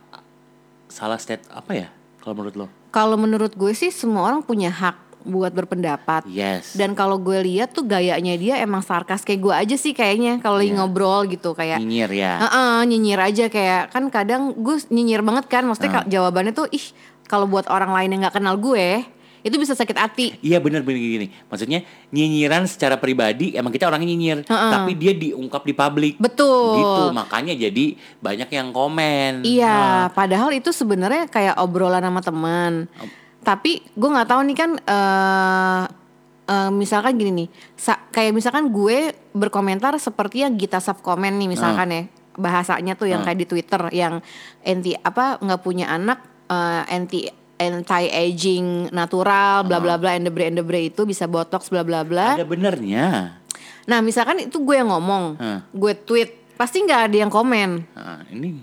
salah 0.87 1.17
state 1.17 1.43
apa 1.51 1.73
ya 1.75 1.89
kalau 2.21 2.37
menurut 2.37 2.55
lo 2.55 2.69
Kalau 2.89 3.19
menurut 3.19 3.51
gue 3.53 3.75
sih 3.75 3.91
semua 3.91 4.23
orang 4.23 4.39
punya 4.39 4.71
hak 4.71 5.04
buat 5.25 5.51
berpendapat. 5.51 6.29
yes. 6.29 6.77
Dan 6.77 6.93
kalau 6.93 7.17
gue 7.17 7.41
lihat 7.41 7.73
tuh 7.73 7.83
gayanya 7.83 8.37
dia 8.37 8.61
emang 8.61 8.81
sarkas. 8.81 9.25
Kayak 9.25 9.41
gue 9.41 9.55
aja 9.57 9.77
sih 9.77 9.91
kayaknya 9.91 10.39
kalau 10.39 10.57
lagi 10.57 10.71
Iya. 10.71 10.79
ngobrol 10.79 11.25
gitu 11.27 11.51
kayak 11.51 11.81
nyinyir 11.81 12.11
ya. 12.13 12.33
Heeh, 12.41 12.77
nyinyir 12.87 13.19
aja. 13.19 13.45
Kayak 13.49 13.91
kan 13.91 14.05
kadang 14.09 14.53
gue 14.55 14.77
nyinyir 14.87 15.21
banget 15.21 15.49
kan. 15.49 15.65
Maksudnya 15.65 15.93
ka- 15.95 16.07
jawabannya 16.07 16.53
tuh 16.53 16.69
ih 16.71 16.93
kalau 17.25 17.45
buat 17.45 17.65
orang 17.67 17.91
lain 17.91 18.09
yang 18.13 18.21
nggak 18.23 18.37
kenal 18.37 18.55
gue 18.55 19.01
itu 19.41 19.57
bisa 19.57 19.77
sakit 19.77 19.97
hati. 19.97 20.27
Iya 20.41 20.57
bener 20.57 20.81
bener 20.81 20.97
gini 20.97 21.29
Maksudnya 21.53 21.85
nyinyiran 22.09 22.65
secara 22.65 22.97
pribadi 22.97 23.53
Emang 23.53 23.69
kita 23.69 23.85
orangnya 23.85 24.09
nyinyir. 24.09 24.39
Tapi 24.45 24.97
dia 24.97 25.13
diungkap 25.13 25.61
di 25.61 25.77
publik. 25.77 26.15
Betul. 26.17 26.81
Gitu. 26.81 27.03
Makanya 27.13 27.53
jadi 27.53 27.85
banyak 28.21 28.49
yang 28.49 28.73
komen. 28.73 29.45
Iya, 29.45 30.09
padahal 30.11 30.49
itu 30.53 30.73
sebenarnya 30.73 31.29
kayak 31.29 31.61
obrolan 31.61 32.01
sama 32.01 32.21
teman. 32.21 32.73
Tapi 33.45 33.85
gue 33.93 34.09
nggak 34.09 34.29
tahu 34.29 34.41
nih 34.49 34.57
kan, 34.57 34.71
eh 34.81 35.85
eh, 36.45 36.71
misalkan 36.73 37.17
gini 37.17 37.45
nih, 37.45 37.49
sa- 37.77 38.01
kayak 38.09 38.33
misalkan 38.33 38.73
gue 38.73 39.13
berkomentar 39.33 39.93
seperti 39.97 40.45
yang 40.45 40.57
Gita 40.57 40.81
Saf 40.81 41.01
komen 41.01 41.37
nih 41.37 41.49
misalkan 41.53 41.89
ya, 41.93 42.03
bahasanya 42.35 42.97
tuh 42.97 43.09
yang 43.09 43.21
kayak 43.23 43.39
di 43.39 43.47
Twitter 43.47 43.81
yang 43.93 44.25
anti 44.61 44.97
apa 44.97 45.39
nggak 45.41 45.61
punya 45.61 45.93
anak, 45.93 46.25
eh, 46.49 46.83
anti 46.89 47.29
anti 47.55 48.11
aging 48.11 48.91
natural, 48.91 49.63
bla 49.63 49.79
bla 49.79 49.95
bla, 49.95 50.19
endebre 50.19 50.51
endebre 50.51 50.91
itu 50.91 51.07
bisa 51.07 51.29
botox, 51.31 51.71
bla 51.71 51.87
bla 51.87 52.03
bla. 52.03 52.35
Ada 52.35 52.49
benernya 52.49 53.39
Nah 53.85 54.01
misalkan 54.01 54.49
itu 54.49 54.57
gue 54.65 54.77
yang 54.81 54.89
ngomong, 54.89 55.37
Hah. 55.37 55.61
gue 55.69 55.93
tweet, 55.93 56.57
pasti 56.57 56.81
nggak 56.81 57.13
ada 57.13 57.17
yang 57.21 57.33
komen. 57.33 57.85
Nah, 57.93 58.25
ini 58.33 58.57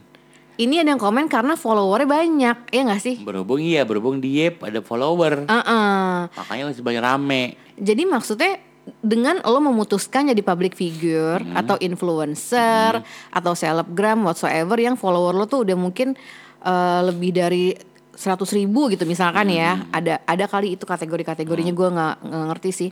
Ini 0.53 0.83
ada 0.83 0.91
yang 0.91 0.99
komen 0.99 1.25
karena 1.25 1.55
followernya 1.55 2.05
banyak, 2.05 2.57
ya 2.69 2.81
nggak 2.83 3.01
sih? 3.01 3.15
berhubung 3.17 3.57
iya 3.57 3.81
berhubung 3.81 4.17
dia 4.17 4.51
ada 4.51 4.79
follower 4.79 5.47
Heeh. 5.47 6.09
makanya 6.29 6.63
masih 6.67 6.83
banyak 6.83 7.01
rame 7.01 7.43
Jadi 7.75 8.03
maksudnya 8.03 8.59
dengan 8.99 9.39
lo 9.41 9.59
memutuskan 9.59 10.27
jadi 10.27 10.41
public 10.41 10.73
figure 10.73 11.39
Hmm. 11.39 11.53
atau 11.55 11.77
influencer 11.77 12.99
atau 13.29 13.53
selebgram 13.53 14.21
whatsoever 14.21 14.75
yang 14.75 14.93
follower 14.93 15.33
lo 15.33 15.45
tuh 15.45 15.63
udah 15.63 15.77
mungkin 15.77 16.13
eh, 16.59 17.01
lebih 17.03 17.31
dari 17.31 17.73
100 18.11 18.37
ribu 18.51 18.89
gitu 18.89 19.05
misalkan 19.05 19.49
ya 19.49 19.77
Hmm. 19.77 19.87
ada 19.91 20.13
ada 20.21 20.45
kali 20.45 20.75
itu 20.75 20.83
kategori-kategorinya 20.83 21.71
gue 21.71 21.87
nggak 21.89 22.15
nggak 22.21 22.45
ngerti 22.51 22.69
sih 22.71 22.89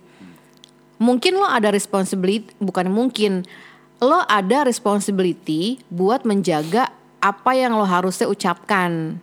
mungkin 0.98 1.36
lo 1.36 1.46
ada 1.46 1.70
responsibility 1.70 2.50
bukan 2.58 2.88
mungkin 2.90 3.44
lo 4.00 4.24
ada 4.26 4.64
responsibility 4.64 5.82
buat 5.88 6.24
menjaga 6.24 6.90
apa 7.20 7.52
yang 7.52 7.74
lo 7.74 7.84
harusnya 7.84 8.26
ucapkan 8.26 9.20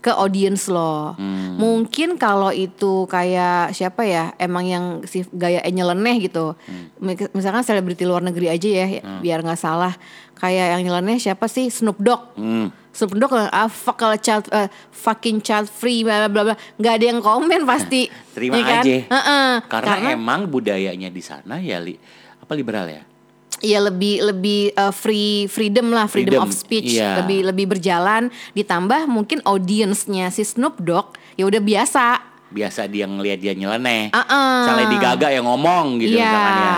ke 0.00 0.08
audience 0.08 0.64
lo. 0.66 1.12
Mungkin 1.54 2.16
kalau 2.16 2.48
itu 2.48 3.04
kayak 3.04 3.70
siapa 3.70 4.00
ya, 4.02 4.32
emang 4.36 4.64
yang 4.64 4.84
si 5.04 5.28
gaya 5.28 5.60
nyeleneh 5.62 6.24
gitu. 6.24 6.56
Mis- 6.96 7.28
Misalkan 7.30 7.60
selebriti 7.60 8.02
luar 8.02 8.22
negeri 8.22 8.48
aja 8.48 8.64
ya, 8.66 8.86
biar 9.20 9.44
nggak 9.44 9.60
salah. 9.60 9.92
Kayak 10.34 10.72
yang 10.74 10.88
nyeleneh 10.88 11.20
siapa 11.20 11.44
sih? 11.46 11.68
Snoop 11.68 12.00
Dogg. 12.00 12.32
hmm. 12.34 12.72
Snoop 12.90 13.12
Dogg 13.14 13.36
ah 13.36 13.68
fuck 13.68 13.94
kalau 13.94 14.16
child 14.16 14.48
eh, 14.50 14.66
fucking 14.90 15.38
child 15.38 15.68
free 15.68 16.00
bla 16.00 16.26
bla 16.26 16.42
bla 16.42 16.56
nggak 16.74 16.94
ada 16.96 17.04
yang 17.06 17.20
komen 17.20 17.62
pasti 17.62 18.08
terima 18.34 18.56
Iya 18.56 18.64
kan? 18.64 18.82
aja 18.82 18.96
Heeh. 19.06 19.50
karena, 19.68 19.94
emang 20.10 20.50
budayanya 20.50 21.06
di 21.06 21.22
sana 21.22 21.62
ya 21.62 21.78
li, 21.78 21.94
apa 22.36 22.50
liberal 22.50 22.90
ya 22.90 23.06
ya 23.60 23.78
lebih 23.80 24.24
lebih 24.24 24.72
uh, 24.74 24.92
free 24.92 25.46
freedom 25.46 25.92
lah 25.92 26.08
freedom, 26.08 26.40
Freedom, 26.40 26.48
of 26.48 26.56
speech 26.56 26.96
iya. 26.96 27.20
lebih 27.22 27.46
lebih 27.48 27.66
berjalan 27.76 28.28
ditambah 28.52 29.06
mungkin 29.06 29.44
audiensnya 29.44 30.32
si 30.32 30.44
Snoop 30.44 30.80
Dogg 30.80 31.16
ya 31.36 31.44
udah 31.46 31.60
biasa 31.60 32.30
biasa 32.50 32.90
dia 32.90 33.06
ngelihat 33.06 33.38
dia 33.38 33.54
nyeleneh. 33.54 34.10
Ah-ah. 34.10 34.66
Misalnya 34.66 34.82
Lady 34.82 34.98
Gaga 34.98 35.28
yang 35.30 35.46
ngomong 35.46 36.02
gitu 36.02 36.18
Iya. 36.18 36.26
misalkan 36.26 36.54
ya. 36.58 36.74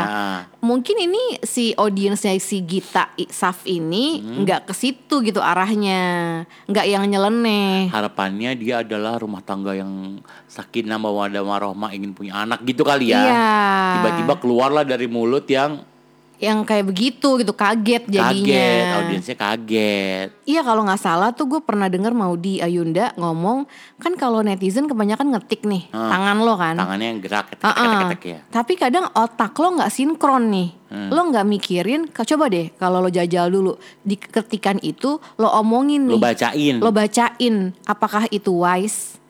Mungkin 0.63 0.97
ini 1.01 1.23
si 1.43 1.73
audiensnya 1.75 2.37
si 2.39 2.61
Gita 2.63 3.11
Saf 3.33 3.65
ini 3.65 4.21
Hmm. 4.21 4.45
nggak 4.45 4.69
ke 4.69 4.75
situ 4.77 5.25
gitu 5.25 5.41
arahnya, 5.41 6.45
nggak 6.69 6.87
yang 6.87 7.09
nyeleneh. 7.09 7.89
Harapannya 7.89 8.53
dia 8.55 8.85
adalah 8.85 9.17
rumah 9.19 9.41
tangga 9.43 9.73
yang 9.73 10.21
sakinah 10.47 11.01
mawaddah 11.01 11.41
warohmah 11.43 11.91
ingin 11.97 12.13
punya 12.13 12.45
anak 12.45 12.63
gitu 12.69 12.85
kali 12.85 13.11
ya. 13.11 13.25
Iya. 13.25 13.49
Tiba-tiba 13.99 14.35
keluarlah 14.39 14.85
dari 14.85 15.09
mulut 15.09 15.49
yang 15.49 15.83
Yang 16.43 16.59
kayak 16.67 16.85
begitu 16.85 17.29
gitu 17.39 17.55
kaget 17.55 18.03
jadinya. 18.05 18.35
kaget, 18.35 18.85
audiensnya 18.93 19.37
kaget. 19.39 20.29
Iya 20.43 20.61
kalau 20.61 20.83
nggak 20.83 20.99
salah 20.99 21.31
tuh 21.31 21.47
gue 21.47 21.61
pernah 21.61 21.87
dengar 21.87 22.11
Maudi 22.11 22.59
Ayunda 22.59 23.15
ngomong 23.15 23.63
kan 23.97 24.19
kalau 24.19 24.43
netizen 24.43 24.85
kebanyakan 24.85 25.31
ngetik 25.31 25.63
nih 25.63 25.87
Ah. 25.89 26.11
tangan 26.11 26.43
lo 26.43 26.55
kan. 26.57 26.75
Tangannya 26.75 27.07
yang 27.09 27.21
gerak 27.21 27.47
ketek 27.49 27.63
Ah, 27.63 27.73
ah. 27.73 27.99
ketek 28.05 28.23
ya. 28.27 28.39
Tapi 28.51 28.73
kadang 28.75 29.07
otak 29.13 29.55
lo 29.55 29.69
nggak 29.73 29.89
sinkron 29.89 30.51
nih. 30.51 30.69
Hmm. 30.91 31.09
Lo 31.09 31.25
nggak 31.25 31.47
mikirin, 31.47 32.11
coba 32.11 32.51
deh 32.51 32.75
kalau 32.75 32.99
lo 32.99 33.09
jajal 33.09 33.47
dulu 33.47 33.73
di 34.01 34.19
ketikan 34.19 34.77
itu 34.79 35.17
lo 35.39 35.49
omongin 35.55 36.05
Lo 36.05 36.19
nih. 36.19 36.21
bacain. 36.21 36.75
Lo 36.77 36.91
bacain 36.91 37.57
apakah 37.85 38.27
itu 38.29 38.51
wise? 38.53 39.22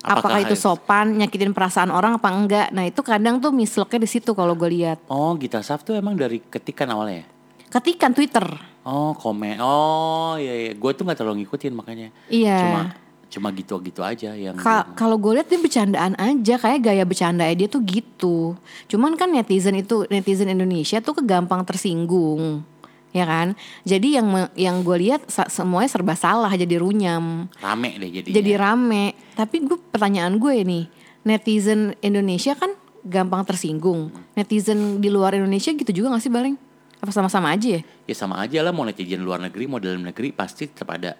Apakah, 0.00 0.32
Apakah 0.32 0.38
itu 0.48 0.56
sopan, 0.56 1.06
nyakitin 1.20 1.52
perasaan 1.52 1.92
orang 1.92 2.16
apa 2.16 2.32
enggak? 2.32 2.72
Nah 2.72 2.88
itu 2.88 3.04
kadang 3.04 3.36
tuh 3.36 3.52
misloknya 3.52 4.00
di 4.00 4.08
situ 4.08 4.32
kalau 4.32 4.56
gue 4.56 4.72
lihat. 4.72 4.96
Oh, 5.12 5.36
Gita 5.36 5.60
Saf 5.60 5.84
tuh 5.84 5.92
emang 5.92 6.16
dari 6.16 6.40
ketikan 6.40 6.88
awalnya 6.88 7.20
ya? 7.20 7.26
Ketikan 7.68 8.16
Twitter. 8.16 8.48
Oh, 8.80 9.12
komen. 9.12 9.60
Oh, 9.60 10.40
iya 10.40 10.56
iya. 10.56 10.72
Gue 10.72 10.96
tuh 10.96 11.04
nggak 11.04 11.20
terlalu 11.20 11.44
ngikutin 11.44 11.72
makanya. 11.76 12.08
Iya. 12.32 12.58
Cuma 12.64 12.82
cuma 13.30 13.48
gitu-gitu 13.54 14.02
aja 14.02 14.34
yang 14.34 14.58
Ka- 14.58 14.90
kalau 14.98 15.14
gue 15.14 15.38
lihat 15.38 15.46
dia 15.46 15.62
bercandaan 15.62 16.18
aja 16.18 16.58
kayak 16.58 16.82
gaya 16.82 17.04
bercanda 17.06 17.46
dia 17.54 17.70
tuh 17.70 17.78
gitu. 17.86 18.58
Cuman 18.90 19.14
kan 19.14 19.30
netizen 19.30 19.78
itu 19.78 20.02
netizen 20.10 20.50
Indonesia 20.50 20.98
tuh 20.98 21.22
kegampang 21.22 21.62
tersinggung. 21.62 22.66
Ya 23.10 23.26
kan? 23.26 23.58
Jadi 23.82 24.18
yang 24.18 24.50
yang 24.54 24.82
gue 24.82 24.96
lihat 24.98 25.26
semuanya 25.50 25.90
serba 25.90 26.14
salah 26.14 26.50
jadi 26.50 26.78
runyam. 26.78 27.46
rame 27.58 27.98
deh 27.98 28.10
jadinya. 28.10 28.34
Jadi 28.38 28.50
rame. 28.54 29.04
Tapi 29.40 29.64
gue 29.64 29.80
pertanyaan 29.88 30.36
gue 30.36 30.60
nih, 30.60 30.84
netizen 31.24 31.96
Indonesia 32.04 32.52
kan 32.52 32.76
gampang 33.00 33.48
tersinggung. 33.48 34.12
Netizen 34.36 35.00
di 35.00 35.08
luar 35.08 35.32
Indonesia 35.32 35.72
gitu 35.72 35.88
juga 35.96 36.12
gak 36.12 36.20
sih 36.20 36.28
Baleng? 36.28 36.60
Apa 37.00 37.08
sama-sama 37.08 37.56
aja 37.56 37.80
ya? 37.80 37.82
ya 38.04 38.12
sama 38.12 38.44
aja 38.44 38.60
lah 38.60 38.76
mau 38.76 38.84
netizen 38.84 39.24
luar 39.24 39.40
negeri 39.40 39.64
mau 39.64 39.80
dalam 39.80 40.04
negeri 40.04 40.36
pasti 40.36 40.68
tetap 40.68 40.92
ada 40.92 41.16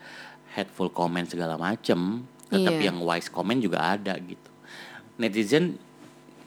hateful 0.53 0.93
comment 0.93 1.25
segala 1.25 1.57
macem 1.57 2.21
tetap 2.51 2.77
Iya. 2.77 2.93
yang 2.93 3.01
wise 3.01 3.33
comment 3.33 3.57
juga 3.57 3.95
ada 3.97 4.13
gitu 4.19 4.51
netizen 5.17 5.79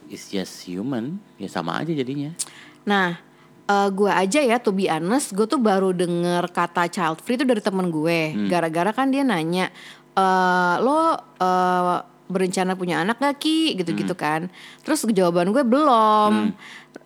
is 0.05 0.29
just 0.29 0.67
human 0.67 1.17
ya 1.39 1.47
sama 1.47 1.81
aja 1.81 1.95
jadinya 1.95 2.35
Nah, 2.83 3.15
eh 3.63 3.89
gue 3.95 4.11
aja 4.11 4.43
ya, 4.43 4.59
to 4.59 4.75
be 4.75 4.91
honest, 4.91 5.31
gue 5.31 5.47
tuh 5.47 5.55
baru 5.55 5.95
denger 5.95 6.51
kata 6.51 6.91
child 6.91 7.23
free 7.23 7.39
itu 7.39 7.47
dari 7.47 7.63
temen 7.63 7.87
gue. 7.87 8.35
Gara-gara 8.51 8.91
kan 8.91 9.07
dia 9.07 9.23
nanya, 9.23 9.71
eh 10.13 10.75
lo 10.81 11.17
eh, 11.17 11.97
berencana 12.29 12.73
punya 12.73 13.03
anak 13.03 13.21
gak 13.21 13.37
ki? 13.41 13.77
Gitu-gitu 13.77 14.13
kan. 14.17 14.49
Terus 14.81 15.05
jawaban 15.09 15.53
gue 15.53 15.63
belum. 15.65 16.53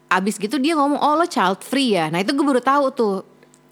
Abis 0.08 0.39
gitu 0.39 0.56
dia 0.56 0.80
ngomong, 0.80 1.04
oh 1.04 1.20
lo 1.20 1.28
child 1.28 1.60
free 1.65 2.00
ya. 2.00 2.08
Nah 2.08 2.24
itu 2.24 2.32
gue 2.32 2.46
baru 2.46 2.63
tahu 2.63 2.86
tuh. 2.96 3.17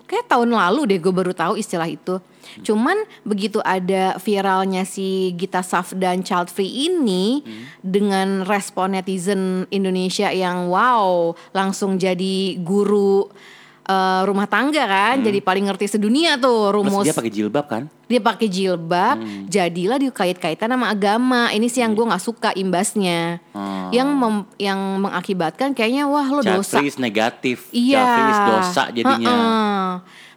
Kayak 0.06 0.30
tahun 0.30 0.54
lalu 0.54 0.96
deh 0.96 1.00
gue 1.02 1.14
baru 1.14 1.32
tahu 1.34 1.58
istilah 1.58 1.88
itu. 1.90 2.20
Cuman 2.62 2.96
begitu 3.26 3.58
ada 3.66 4.16
viralnya 4.22 4.86
si 4.86 5.34
Gita 5.34 5.66
Saf 5.66 5.98
dan 5.98 6.22
Child 6.22 6.54
Free 6.54 6.88
ini 6.88 7.42
dengan 7.82 8.46
respon 8.46 8.94
netizen 8.94 9.66
Indonesia 9.74 10.30
yang 10.30 10.70
wow 10.70 11.34
langsung 11.52 11.98
jadi 11.98 12.62
guru 12.62 13.28
eh, 13.86 14.22
rumah 14.26 14.46
tangga 14.46 14.84
kan, 14.84 15.22
jadi 15.22 15.40
paling 15.40 15.66
ngerti 15.66 15.86
sedunia 15.88 16.36
tuh 16.36 16.74
terus 16.74 16.76
rumus 16.76 17.06
dia 17.06 17.14
pakai 17.14 17.32
jilbab 17.32 17.66
kan 17.66 17.84
dia 18.06 18.22
pakai 18.22 18.46
jilbab, 18.46 19.18
jadilah 19.46 19.98
dikait-kaitan 19.98 20.70
sama 20.70 20.94
agama. 20.94 21.50
Ini 21.50 21.66
sih 21.66 21.82
yang 21.82 21.98
gue 21.98 22.06
nggak 22.06 22.22
suka 22.22 22.54
imbasnya, 22.54 23.42
Hmm. 23.50 23.90
yang 23.90 24.06
mem- 24.08 24.46
yang 24.58 24.78
mengakibatkan 25.02 25.74
kayaknya 25.74 26.06
wah 26.06 26.30
lo 26.30 26.46
dosa 26.46 26.78
negatif 27.02 27.66
Iya. 27.74 28.06
dosa 28.46 28.94
jadinya. 28.94 29.34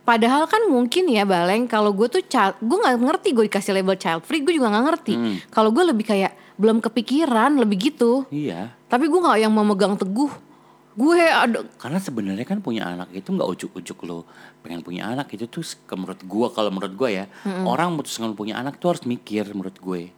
Padahal 0.00 0.48
kan 0.48 0.64
mungkin 0.64 1.04
ya 1.04 1.28
Baleng 1.28 1.68
kalau 1.68 1.92
gue 1.92 2.08
tuh 2.08 2.24
child, 2.24 2.56
gue 2.56 2.72
nggak 2.72 2.96
ngerti 2.96 3.28
gue 3.36 3.44
dikasih 3.44 3.76
label 3.76 4.00
child 4.00 4.24
free, 4.24 4.40
gue 4.40 4.56
juga 4.56 4.72
nggak 4.72 4.84
ngerti. 4.88 5.12
Hmm. 5.12 5.36
Kalau 5.52 5.68
gue 5.68 5.84
lebih 5.84 6.08
kayak 6.08 6.32
belum 6.56 6.80
kepikiran 6.80 7.52
lebih 7.60 7.92
gitu. 7.92 8.24
iya 8.32 8.72
Tapi 8.88 9.04
gue 9.04 9.20
nggak 9.20 9.44
yang 9.44 9.52
memegang 9.52 9.92
teguh. 9.92 10.32
Gue 10.98 11.22
ada 11.22 11.62
karena 11.78 12.02
sebenarnya 12.02 12.42
kan 12.42 12.58
punya 12.58 12.82
anak 12.84 13.14
itu 13.14 13.30
nggak 13.30 13.46
ujuk-ujuk 13.46 14.02
lo. 14.02 14.26
Pengen 14.60 14.82
punya 14.82 15.06
anak 15.06 15.30
itu 15.30 15.46
tuh 15.46 15.62
ke- 15.62 15.94
menurut 15.94 16.18
gua 16.26 16.50
kalau 16.50 16.74
menurut 16.74 16.98
gua 16.98 17.06
ya 17.06 17.24
orang 17.62 17.94
memutuskan 17.94 18.34
punya 18.34 18.58
anak 18.58 18.82
tuh 18.82 18.90
harus 18.90 19.06
mikir 19.06 19.46
menurut 19.54 19.78
gue. 19.78 20.10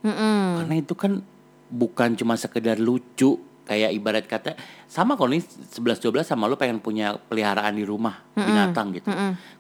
Karena 0.57 0.75
itu 0.75 0.97
kan 0.97 1.21
bukan 1.69 2.17
cuma 2.17 2.35
sekedar 2.35 2.81
lucu 2.81 3.37
kayak 3.65 3.91
ibarat 3.93 4.25
kata 4.25 4.57
sama 4.85 5.15
kalau 5.15 5.31
nih 5.31 5.43
11 5.43 6.03
12 6.03 6.23
sama 6.23 6.51
lo 6.51 6.55
pengen 6.55 6.79
punya 6.79 7.15
peliharaan 7.17 7.75
di 7.75 7.85
rumah 7.85 8.19
binatang 8.35 8.91
gitu 8.93 9.11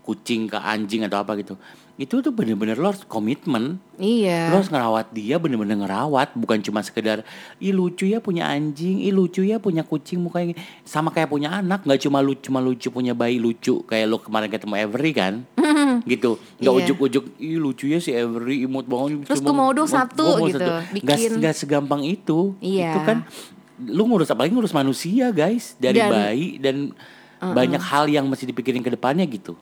kucing 0.00 0.48
ke 0.48 0.58
anjing 0.58 1.06
atau 1.06 1.20
apa 1.20 1.36
gitu 1.36 1.54
itu 2.00 2.24
tuh 2.24 2.32
bener-bener 2.32 2.80
lo 2.80 2.88
harus 2.88 3.04
komitmen 3.04 3.76
iya. 4.00 4.48
Lo 4.48 4.56
harus 4.56 4.72
ngerawat 4.72 5.12
dia 5.12 5.36
bener-bener 5.36 5.84
ngerawat 5.84 6.32
Bukan 6.32 6.64
cuma 6.64 6.80
sekedar 6.80 7.28
Ih 7.60 7.76
lucu 7.76 8.08
ya 8.08 8.24
punya 8.24 8.48
anjing 8.48 9.04
Ih 9.04 9.12
lucu 9.12 9.44
ya 9.44 9.60
punya 9.60 9.84
kucing 9.84 10.16
mukanya 10.16 10.56
gini." 10.56 10.60
Sama 10.80 11.12
kayak 11.12 11.28
punya 11.28 11.60
anak 11.60 11.84
Gak 11.84 12.00
cuma 12.00 12.24
lucu, 12.24 12.48
cuma 12.48 12.64
lucu 12.64 12.88
punya 12.88 13.12
bayi 13.12 13.36
lucu 13.36 13.84
Kayak 13.84 14.06
lo 14.08 14.16
kemarin 14.16 14.48
ketemu 14.48 14.80
Avery 14.80 15.12
kan 15.12 15.44
Gitu 16.08 16.40
Gak 16.56 16.72
Iya. 16.72 16.78
ujuk-ujuk 16.88 17.24
Ih 17.36 17.60
lucu 17.60 17.84
ya 17.92 18.00
si 18.00 18.16
Avery 18.16 18.64
imut 18.64 18.88
banget 18.88 19.28
Terus 19.28 19.44
gua 19.44 19.52
mau 19.52 19.68
dong 19.68 19.84
satu 19.84 20.40
mau 20.40 20.48
gitu, 20.48 20.56
Gak, 20.56 20.96
bikin. 20.96 21.36
gak 21.36 21.52
segampang 21.52 22.00
itu 22.00 22.56
Iya. 22.64 22.96
Itu 22.96 23.00
kan 23.04 23.18
Lu 23.88 24.04
ngurus 24.04 24.28
apalagi 24.28 24.52
ngurus 24.52 24.76
manusia 24.76 25.32
guys 25.32 25.76
Dari 25.80 25.96
Dan- 25.96 26.12
bayi 26.12 26.46
Dan 26.60 26.76
banyak 27.40 27.80
hal 27.80 28.04
yang 28.12 28.28
mesti 28.28 28.44
dipikirin 28.44 28.84
ke 28.84 28.92
depannya 28.92 29.24
gitu. 29.24 29.56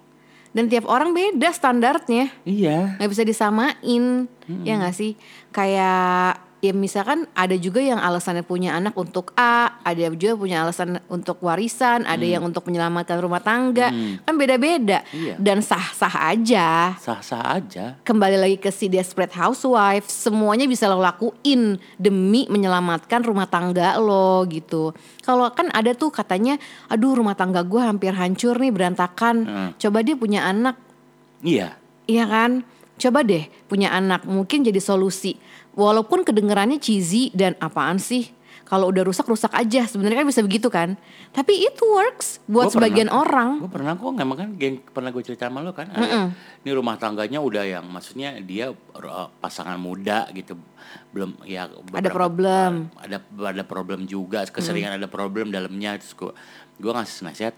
Dan 0.51 0.67
tiap 0.67 0.91
orang 0.91 1.15
beda 1.15 1.55
standarnya. 1.55 2.27
Iya. 2.43 2.99
Nggak 2.99 3.11
bisa 3.15 3.23
disamain 3.23 4.27
ya 4.67 4.83
nggak 4.83 4.97
sih? 4.97 5.15
Kayak 5.55 6.43
ya 6.59 6.75
misalkan 6.75 7.31
ada 7.39 7.55
juga 7.55 7.79
yang 7.79 8.03
alasannya 8.03 8.43
punya 8.43 8.75
anak 8.75 8.99
untuk 8.99 9.31
A 9.39 9.79
ada 9.87 10.11
juga 10.11 10.35
punya 10.35 10.67
alasan 10.67 10.99
untuk 11.07 11.39
warisan 11.41 12.03
ada 12.03 12.27
yang 12.27 12.43
untuk 12.43 12.67
menyelamatkan 12.67 13.19
rumah 13.23 13.39
tangga. 13.39 13.91
Kan 14.27 14.35
beda-beda. 14.35 15.01
Iya. 15.15 15.39
dan 15.39 15.63
sah-sah 15.63 16.35
aja. 16.35 16.99
Sah-sah 16.99 17.59
aja. 17.59 17.97
Kembali 18.03 18.37
lagi 18.37 18.57
ke 18.59 18.69
si 18.69 18.91
desperate 18.91 19.33
housewife 19.33 20.11
semuanya 20.11 20.67
bisa 20.67 20.91
lo 20.91 20.99
lakuin 20.99 21.79
demi 21.97 22.45
menyelamatkan 22.51 23.23
rumah 23.23 23.47
tangga 23.47 23.97
lo 23.97 24.45
gitu. 24.51 24.93
Kalau 25.23 25.49
kan 25.55 25.71
ada 25.73 25.95
tuh 25.95 26.11
katanya 26.11 26.59
aduh 26.91 27.15
rumah 27.15 27.39
tangga 27.39 27.63
gue 27.63 27.81
hampir 27.81 28.13
hancur 28.13 28.59
nih 28.59 28.73
berantakan. 28.75 29.37
Hmm. 29.49 29.71
coba 29.79 30.03
dia 30.03 30.19
punya 30.19 30.45
anak. 30.45 30.77
Iya. 31.41 31.79
Iya 32.09 32.25
kan? 32.27 32.51
Coba 32.99 33.23
deh 33.23 33.47
punya 33.71 33.95
anak. 33.95 34.27
Mungkin 34.27 34.67
jadi 34.67 34.83
solusi. 34.83 35.39
Walaupun 35.79 36.27
kedengerannya 36.27 36.83
cheesy 36.83 37.31
dan 37.31 37.55
apaan 37.59 38.03
sih? 38.03 38.35
Kalau 38.67 38.91
udah 38.91 39.01
rusak 39.01 39.25
rusak 39.25 39.49
aja. 39.55 39.87
Sebenarnya 39.87 40.21
kan 40.21 40.29
bisa 40.29 40.43
begitu 40.43 40.69
kan? 40.69 40.99
Tapi 41.31 41.65
it 41.65 41.79
works 41.79 42.43
buat 42.45 42.69
Gua 42.69 42.75
sebagian 42.75 43.09
pernah- 43.09 43.23
orang. 43.23 43.51
Gue 43.63 43.73
pernah 43.73 43.93
kok 43.95 44.13
emang 44.13 44.37
kan 44.37 44.49
geng 44.53 44.77
pernah 44.85 45.09
gue 45.09 45.23
cerita 45.23 45.49
sama 45.49 45.63
lo 45.63 45.73
kan. 45.73 45.89
Ada, 45.89 46.35
Ini 46.61 46.71
rumah 46.75 46.99
tangganya 46.99 47.41
udah 47.41 47.65
yang 47.65 47.87
maksudnya 47.87 48.37
dia 48.43 48.69
uh, 48.69 49.29
pasangan 49.41 49.79
muda 49.79 50.29
gitu. 50.35 50.59
Belum 51.09 51.33
ya 51.47 51.71
beberapa- 51.71 52.13
problem. 52.13 52.93
uh, 52.93 53.07
ada 53.09 53.17
ada 53.25 53.65
problem 53.65 54.05
juga, 54.05 54.45
keseringan 54.45 54.99
ada 54.99 55.09
problem 55.09 55.49
dalamnya 55.49 55.97
terus 55.97 56.13
gue 56.13 56.33
gue 56.77 56.93
ngasih 56.93 57.25
nasihat 57.25 57.55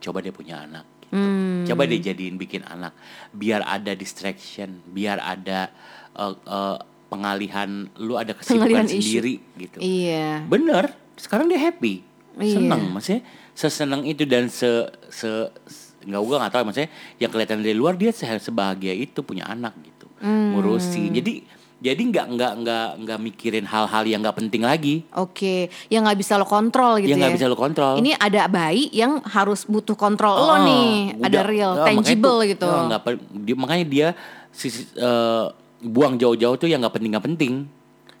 coba 0.00 0.24
dia 0.24 0.32
punya 0.32 0.64
anak. 0.64 0.86
gitu. 1.02 1.12
Hmm. 1.12 1.68
Coba 1.68 1.84
dia 1.84 2.00
jadiin 2.00 2.40
bikin 2.40 2.64
anak 2.64 2.96
biar 3.30 3.60
ada 3.60 3.92
distraction, 3.92 4.80
biar 4.86 5.20
ada 5.20 5.68
uh, 6.16 6.32
uh, 6.40 6.78
pengalihan 7.06 7.68
lu 7.96 8.14
ada 8.14 8.32
kesibukan 8.32 8.64
Pengalihan 8.64 8.86
isu. 8.86 8.96
sendiri 8.98 9.34
gitu. 9.56 9.78
Iya. 9.78 10.42
Bener, 10.44 10.84
sekarang 11.14 11.46
dia 11.46 11.60
happy, 11.60 12.02
Iya. 12.34 12.58
seneng, 12.58 12.82
maksudnya 12.90 13.22
seseneng 13.52 14.02
itu 14.02 14.24
dan 14.24 14.46
se 14.46 14.66
se 15.08 15.30
nggak 16.02 16.20
gue 16.20 16.36
nggak 16.36 16.52
tahu 16.52 16.62
maksudnya 16.64 16.90
yang 17.16 17.30
kelihatan 17.30 17.58
dari 17.58 17.72
luar 17.72 17.94
dia 17.94 18.10
se 18.10 18.26
sebahagia 18.38 18.92
itu 18.92 19.20
punya 19.20 19.46
anak 19.46 19.72
gitu, 19.80 20.04
Hmm. 20.18 20.52
ngurusin. 20.52 21.12
Jadi 21.12 21.44
jadi 21.76 22.00
nggak 22.02 22.26
nggak 22.30 22.52
nggak 22.58 22.88
nggak 22.98 23.18
mikirin 23.20 23.64
hal-hal 23.64 24.04
yang 24.04 24.20
nggak 24.20 24.34
penting 24.34 24.60
lagi, 24.60 25.04
Oke, 25.12 25.68
yang 25.86 26.02
nggak 26.02 26.16
bisa 26.16 26.34
lo 26.34 26.44
kontrol 26.44 26.96
gitu 26.96 27.08
yang 27.08 27.20
ya. 27.20 27.22
nggak 27.22 27.36
bisa 27.36 27.46
lo 27.46 27.54
kontrol. 27.54 27.94
Ini 27.96 28.16
ada 28.16 28.48
bayi 28.48 28.88
yang 28.90 29.20
harus 29.22 29.64
butuh 29.64 29.92
kontrol 29.94 30.32
lo 30.34 30.48
Oh, 30.50 30.60
nih, 30.60 31.20
ada 31.20 31.28
udah- 31.30 31.44
real, 31.44 31.70
oh, 31.70 31.84
makanya 31.84 32.00
tangible 32.00 32.36
tuh, 32.36 32.48
gitu. 32.48 32.68
oh, 32.68 32.88
pe- 32.98 33.20
dia- 33.38 33.58
makanya 33.58 33.84
dia 33.86 34.08
sisi, 34.50 34.88
eh, 34.94 35.46
buang 35.84 36.16
jauh-jauh 36.16 36.56
tuh 36.56 36.66
yang 36.66 36.80
nggak 36.80 36.94
penting 36.94 37.10
nggak 37.12 37.26
penting. 37.26 37.54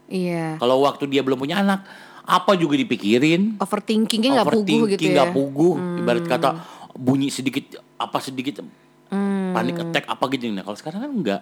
Iya. 0.04 0.56
Kalau 0.56 0.84
waktu 0.84 1.08
dia 1.08 1.24
belum 1.24 1.36
punya 1.36 1.58
anak, 1.58 1.88
apa 2.22 2.52
juga 2.54 2.76
dipikirin. 2.76 3.56
Overthinkingnya 3.56 4.30
nggak 4.34 4.48
puguh 4.48 4.60
Overthinking, 4.84 4.92
gitu 4.94 5.04
ya. 5.04 5.14
nggak 5.16 5.30
puguh. 5.32 5.74
Ibarat 5.98 6.24
kata 6.24 6.48
bunyi 6.94 7.28
sedikit 7.28 7.64
apa 7.96 8.20
sedikit 8.20 8.60
Hmm. 9.04 9.52
panik 9.52 9.78
attack 9.78 10.04
apa 10.06 10.24
gitu. 10.28 10.48
Nah 10.48 10.60
kalau 10.60 10.74
sekarang 10.74 11.00
kan 11.02 11.12
enggak. 11.12 11.40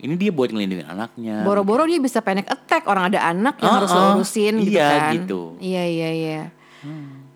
Ini 0.00 0.14
dia 0.16 0.30
buat 0.30 0.48
ngelindungin 0.48 0.86
anaknya. 0.86 1.44
Boro-boro 1.44 1.84
dia 1.84 1.98
bisa 1.98 2.22
panic 2.22 2.46
attack 2.46 2.86
orang 2.86 3.12
ada 3.12 3.20
anak 3.26 3.58
yang 3.58 3.68
Ah, 3.68 3.76
harus 3.76 3.90
ah. 3.90 3.96
lo 3.96 4.02
urusin 4.16 4.54
gitu 4.62 4.78
Iya, 4.78 4.88
kan. 4.88 5.12
gitu. 5.12 5.40
Iya 5.60 5.82
iya 5.84 6.08
iya. 6.10 6.42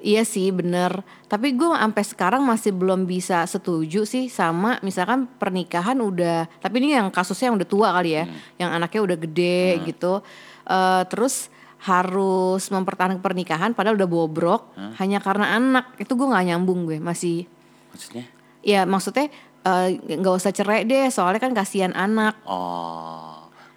Iya 0.04 0.20
sih 0.28 0.52
bener. 0.52 1.00
Tapi 1.32 1.56
gue 1.56 1.72
sampai 1.72 2.04
sekarang 2.04 2.44
masih 2.44 2.76
belum 2.76 3.08
bisa 3.08 3.48
setuju 3.48 4.04
sih 4.04 4.28
sama 4.28 4.76
misalkan 4.84 5.24
pernikahan 5.40 5.96
udah 5.96 6.44
Tapi 6.60 6.84
ini 6.84 6.92
yang 6.92 7.08
kasusnya 7.08 7.48
yang 7.48 7.56
udah 7.56 7.68
tua 7.68 7.88
kali 7.96 8.20
ya 8.20 8.28
Yang 8.60 8.70
anaknya 8.76 9.00
udah 9.00 9.16
gede 9.16 9.64
gitu. 9.88 10.20
Eh, 10.68 11.02
Terus 11.08 11.48
harus 11.84 12.64
mempertahankan 12.68 13.20
pernikahan 13.24 13.72
padahal 13.72 13.96
udah 13.96 14.08
bobrok 14.08 14.76
Hanya 15.00 15.24
karena 15.24 15.56
anak. 15.56 15.96
Itu 15.96 16.20
gue 16.20 16.28
gak 16.28 16.52
nyambung 16.52 16.84
gue 16.84 17.00
masih. 17.00 17.48
Maksudnya? 17.88 18.28
Ya 18.60 18.84
maksudnya 18.84 19.32
eh, 19.64 19.88
nggak 19.96 20.34
usah 20.36 20.52
cerai 20.52 20.84
deh 20.84 21.08
soalnya 21.08 21.40
kan 21.40 21.56
kasihan 21.56 21.96
anak. 21.96 22.36
Oh, 22.44 23.33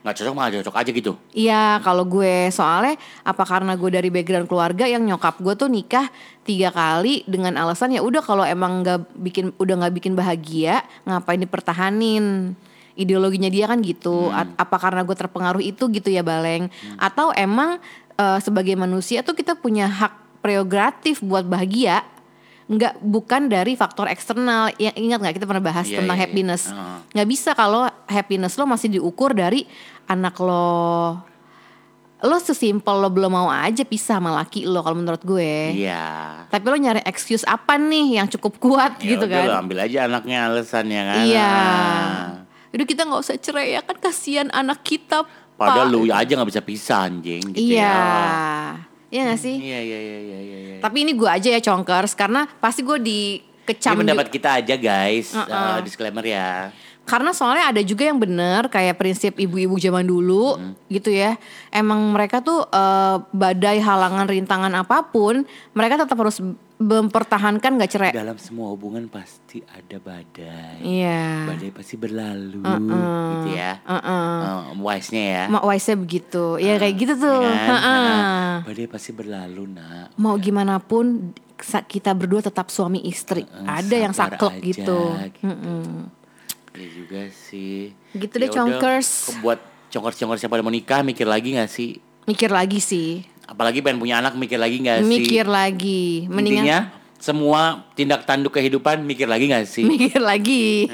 nggak 0.07 0.23
cocok 0.23 0.33
malah 0.33 0.51
cocok 0.63 0.75
aja 0.79 0.91
gitu. 0.95 1.11
Iya 1.35 1.83
kalau 1.83 2.07
gue. 2.07 2.47
Soalnya 2.47 2.95
apa 3.27 3.43
karena 3.43 3.75
gue 3.75 3.89
dari 3.91 4.07
background 4.07 4.47
keluarga 4.47 4.87
yang 4.87 5.03
nyokap 5.03 5.35
gue 5.43 5.53
tuh 5.59 5.67
nikah 5.67 6.07
tiga 6.47 6.71
kali 6.71 7.27
dengan 7.27 7.59
alasan 7.59 7.91
ya 7.91 7.99
udah 7.99 8.23
kalau 8.23 8.47
emang 8.47 8.87
nggak 8.87 9.19
bikin 9.19 9.51
udah 9.59 9.75
nggak 9.83 9.93
bikin 9.99 10.15
bahagia 10.15 10.79
ngapain 11.03 11.43
dipertahanin? 11.43 12.55
Ideologinya 12.95 13.51
dia 13.51 13.67
kan 13.67 13.83
gitu. 13.83 14.31
A- 14.31 14.47
apa 14.55 14.79
karena 14.79 15.03
gue 15.03 15.13
terpengaruh 15.13 15.61
itu 15.61 15.91
gitu 15.91 16.07
ya 16.07 16.23
baleng? 16.23 16.71
Atau 16.95 17.35
emang 17.35 17.77
eh, 18.15 18.39
sebagai 18.39 18.79
manusia 18.79 19.21
tuh 19.27 19.35
kita 19.35 19.59
punya 19.59 19.91
hak 19.91 20.39
prerogatif 20.39 21.19
buat 21.19 21.43
bahagia 21.43 22.07
nggak 22.67 22.99
bukan 22.99 23.47
dari 23.47 23.73
faktor 23.73 24.05
eksternal 24.05 24.67
yang 24.75 24.91
ingat 24.93 25.17
nggak 25.17 25.35
kita 25.35 25.45
pernah 25.45 25.63
bahas 25.63 25.87
Iya, 25.87 25.97
tentang 25.97 26.13
iya, 26.13 26.19
iya. 26.19 26.27
happiness 26.27 26.63
Heeh. 26.67 26.97
nggak 27.11 27.27
bisa 27.27 27.49
kalau 27.51 27.81
happiness 28.05 28.53
lo 28.53 28.65
masih 28.65 28.89
diukur 28.91 29.31
dari 29.31 29.63
anak 30.05 30.35
lo 30.37 31.15
lo 32.17 32.37
sesimpel 32.37 32.97
lo 32.97 33.07
belum 33.07 33.29
mau 33.29 33.47
aja 33.47 33.81
pisah 33.81 34.17
sama 34.17 34.33
laki 34.33 34.65
lo 34.65 34.81
kalau 34.81 34.97
menurut 34.97 35.21
gue 35.21 35.79
Iya. 35.79 36.43
tapi 36.47 36.65
lo 36.65 36.75
nyari 36.75 37.01
excuse 37.03 37.45
apa 37.45 37.77
nih 37.77 38.17
yang 38.17 38.27
cukup 38.27 38.57
kuat 38.57 38.99
Ya 38.99 39.15
gitu 39.15 39.25
kan 39.25 39.45
lo 39.45 39.55
ambil 39.55 39.77
aja 39.81 40.03
anaknya 40.03 40.37
alasannya 40.45 41.01
kan. 41.03 41.23
iya 41.23 41.47
Ah. 41.47 42.25
Udah 42.69 42.83
kita 42.83 43.01
nggak 43.03 43.21
usah 43.21 43.37
cerai 43.37 43.71
ya 43.71 43.81
kan 43.81 43.95
kasihan 43.95 44.51
anak 44.51 44.81
kita 44.81 45.23
Padahal 45.55 45.87
Pak. 45.87 45.93
lu 45.95 46.05
aja 46.07 46.31
nggak 46.31 46.49
bisa 46.51 46.61
pisah 46.61 46.99
anjing 47.05 47.41
gitu 47.49 47.73
iya 47.73 47.85
ya. 47.85 48.86
Iya 49.07 49.21
gak 49.25 49.39
sih 49.39 49.55
Iya 49.55 49.79
iya 49.79 49.99
iya 49.99 50.17
iya 50.19 50.39
iya. 50.39 50.57
iya. 50.59 50.75
tapi 50.79 51.03
ini 51.03 51.11
gue 51.11 51.27
aja 51.27 51.49
ya 51.49 51.61
congkers 51.61 52.11
karena 52.11 52.45
pasti 52.57 52.81
gue 52.81 52.97
dikecam 52.97 53.95
Ini 53.95 54.01
pendapat 54.03 54.27
kita 54.29 54.49
aja 54.57 54.75
guys. 54.75 55.31
Uh-uh. 55.31 55.47
Uh, 55.47 55.77
disclaimer 55.81 56.23
ya. 56.23 56.71
Karena 57.03 57.31
soalnya 57.31 57.71
ada 57.71 57.79
juga 57.79 58.03
yang 58.03 58.19
bener 58.19 58.67
kayak 58.67 58.99
prinsip 58.99 59.39
ibu-ibu 59.39 59.79
zaman 59.79 60.03
dulu 60.03 60.59
Hmm. 60.59 60.75
gitu 60.87 61.07
ya. 61.07 61.39
Emang 61.71 62.11
mereka 62.11 62.43
tuh 62.43 62.67
eh, 62.67 63.15
badai 63.31 63.79
halangan 63.79 64.27
rintangan 64.27 64.75
apa 64.75 65.07
pun, 65.07 65.47
mereka 65.71 66.03
tetap 66.03 66.19
harus 66.19 66.43
mempertahankan 66.77 67.81
gak 67.81 67.89
cerai. 67.89 68.13
Dalam 68.13 68.37
semua 68.37 68.69
hubungan 68.69 69.09
pasti 69.09 69.65
ada 69.65 69.97
badai. 69.97 70.77
Iya. 70.85 71.49
Badai 71.49 71.73
pasti 71.73 71.97
berlalu 71.97 72.61
Uh-uh. 72.61 73.33
gitu 73.41 73.49
ya. 73.57 73.81
Uh-uh. 73.81 74.77
Uh, 74.77 74.85
wise-nya 74.85 75.23
ya. 75.25 75.43
Mak 75.49 75.63
wise 75.65 75.91
begitu. 75.97 76.61
Ya 76.61 76.77
kayak 76.77 76.95
gitu 77.01 77.13
tuh. 77.17 77.41
Ya 77.41 77.49
kan? 77.49 77.69
Ha-ha. 77.73 77.93
Uh-uh. 77.97 78.53
Badai 78.69 78.85
pasti 78.85 79.09
berlalu 79.09 79.63
nak. 79.73 80.13
Mau 80.21 80.37
gimana 80.37 80.77
pun 80.77 81.33
kita 81.89 82.13
berdua 82.13 82.45
tetap 82.45 82.69
suami 82.69 83.01
istri. 83.09 83.41
Uh-uh, 83.49 83.65
ada 83.73 83.95
yang 83.97 84.13
saklek 84.13 84.61
aja, 84.61 84.61
gitu. 84.61 85.17
gitu. 85.17 85.49
Mm-mm. 85.49 86.13
Iya 86.77 86.87
juga 86.93 87.21
sih. 87.33 87.89
Gitu 88.13 88.37
deh, 88.37 88.53
Ya 88.53 88.53
udah, 88.53 88.77
Conkers. 88.77 89.41
Buat 89.41 89.59
conkers-conkers 89.89 90.45
yang 90.45 90.51
pada 90.53 90.61
mau 90.61 90.69
nikah 90.69 91.01
mikir 91.01 91.25
lagi 91.25 91.57
gak 91.57 91.73
sih? 91.73 91.97
Mikir 92.29 92.53
lagi 92.53 92.77
sih. 92.77 93.25
Apalagi 93.47 93.79
pengen 93.79 94.03
punya 94.03 94.19
anak 94.19 94.35
mikir 94.35 94.59
lagi 94.59 94.83
gak 94.83 95.07
sih? 95.07 95.23
Mikir 95.23 95.45
lagi. 95.47 96.27
Mendingan 96.27 96.63
Intinya 96.67 96.79
semua 97.17 97.87
tindak 97.95 98.27
tanduk 98.27 98.53
kehidupan 98.53 99.01
mikir 99.07 99.25
lagi 99.25 99.47
gak 99.47 99.65
sih? 99.65 99.87
mikir 99.95 100.19
lagi. 100.19 100.91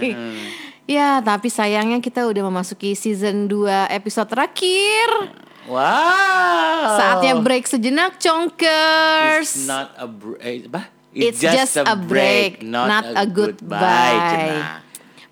Ya, 0.86 1.18
tapi 1.24 1.50
sayangnya 1.50 1.98
kita 2.04 2.28
udah 2.30 2.44
memasuki 2.46 2.94
season 2.94 3.50
2 3.50 3.90
episode 3.90 4.30
terakhir. 4.30 5.34
Wow. 5.66 7.00
Saatnya 7.00 7.40
break 7.40 7.66
sejenak, 7.66 8.20
Conkers. 8.20 9.64
It's 9.64 9.66
not 9.66 9.96
a 9.96 10.06
break. 10.06 10.68
Apa? 10.68 10.92
It's 11.16 11.40
just 11.40 11.80
a 11.80 11.96
break, 11.96 12.66
not 12.66 13.06
a 13.06 13.24
goodbye. 13.24 14.18
Cenah. 14.34 14.83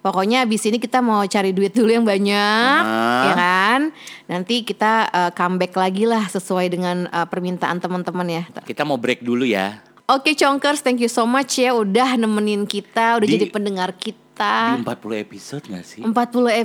Pokoknya 0.01 0.41
abis 0.41 0.65
ini 0.65 0.81
kita 0.81 0.97
mau 0.97 1.21
cari 1.23 1.53
duit 1.53 1.71
dulu 1.71 1.93
yang 1.93 2.01
banyak, 2.01 2.81
Ah. 2.81 3.21
ya 3.21 3.33
kan? 3.33 3.81
Nanti 4.25 4.65
kita 4.65 5.05
uh, 5.07 5.29
comeback 5.29 5.77
lagi 5.77 6.09
lah 6.09 6.25
sesuai 6.25 6.73
dengan 6.73 7.05
uh, 7.07 7.29
permintaan 7.29 7.77
teman-teman 7.77 8.25
ya. 8.25 8.43
Kita 8.65 8.81
mau 8.81 8.97
break 8.97 9.21
dulu 9.21 9.45
ya. 9.45 9.77
Oke, 10.09 10.33
Conkers, 10.33 10.81
thank 10.81 10.99
you 10.99 11.07
so 11.07 11.23
much 11.23 11.55
ya 11.55 11.71
udah 11.71 12.17
nemenin 12.17 12.65
kita, 12.65 13.21
udah 13.21 13.27
Di- 13.29 13.37
jadi 13.37 13.47
pendengar 13.47 13.93
kita. 13.93 14.19
Di 14.33 14.81
40 14.81 15.21
episode 15.21 15.63
gak 15.69 15.85
sih? 15.85 16.01
40 16.01 16.13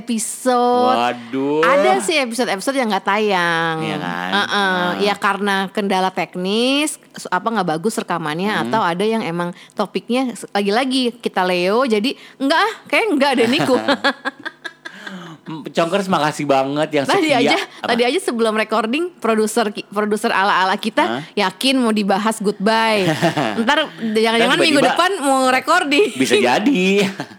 episode. 0.00 0.96
Waduh. 0.96 1.60
Ada 1.60 2.00
sih 2.00 2.16
episode-episode 2.16 2.72
yang 2.72 2.88
nggak 2.88 3.04
tayang. 3.04 3.76
Iya 3.82 3.96
kan? 4.00 4.30
Heeh. 4.32 4.46
Ah. 4.56 4.90
Ya 4.96 5.14
karena 5.14 5.68
kendala 5.68 6.08
teknis, 6.08 6.96
apa 7.26 7.44
nggak 7.44 7.68
bagus 7.68 7.98
rekamannya, 7.98 8.48
Hmm. 8.48 8.62
atau 8.66 8.80
ada 8.80 9.02
yang 9.02 9.20
emang 9.20 9.52
topiknya 9.72 10.32
lagi-lagi 10.50 11.12
kita 11.16 11.42
Leo, 11.42 11.84
jadi 11.84 12.16
enggak 12.38 12.56
ah, 12.58 12.72
kayak 12.86 13.06
enggak 13.12 13.30
ada 13.36 13.44
Niku. 13.44 13.76
Conkers 15.46 16.10
makasih 16.10 16.42
banget 16.42 16.88
yang 16.90 17.06
tadi 17.06 17.30
setia. 17.30 17.38
aja, 17.38 17.56
Apa? 17.78 17.94
tadi 17.94 18.02
aja 18.02 18.18
sebelum 18.18 18.50
recording, 18.50 19.14
produser 19.14 19.70
produser 19.86 20.34
ala-ala 20.34 20.74
kita 20.74 21.04
Hah? 21.06 21.22
yakin 21.38 21.78
mau 21.78 21.94
dibahas 21.94 22.42
goodbye. 22.42 23.06
Ntar 23.62 23.86
jangan-jangan 23.94 24.58
minggu 24.58 24.82
depan 24.82 25.10
mau 25.22 25.46
recording. 25.46 26.18
Bisa 26.18 26.34
jadi. 26.34 27.06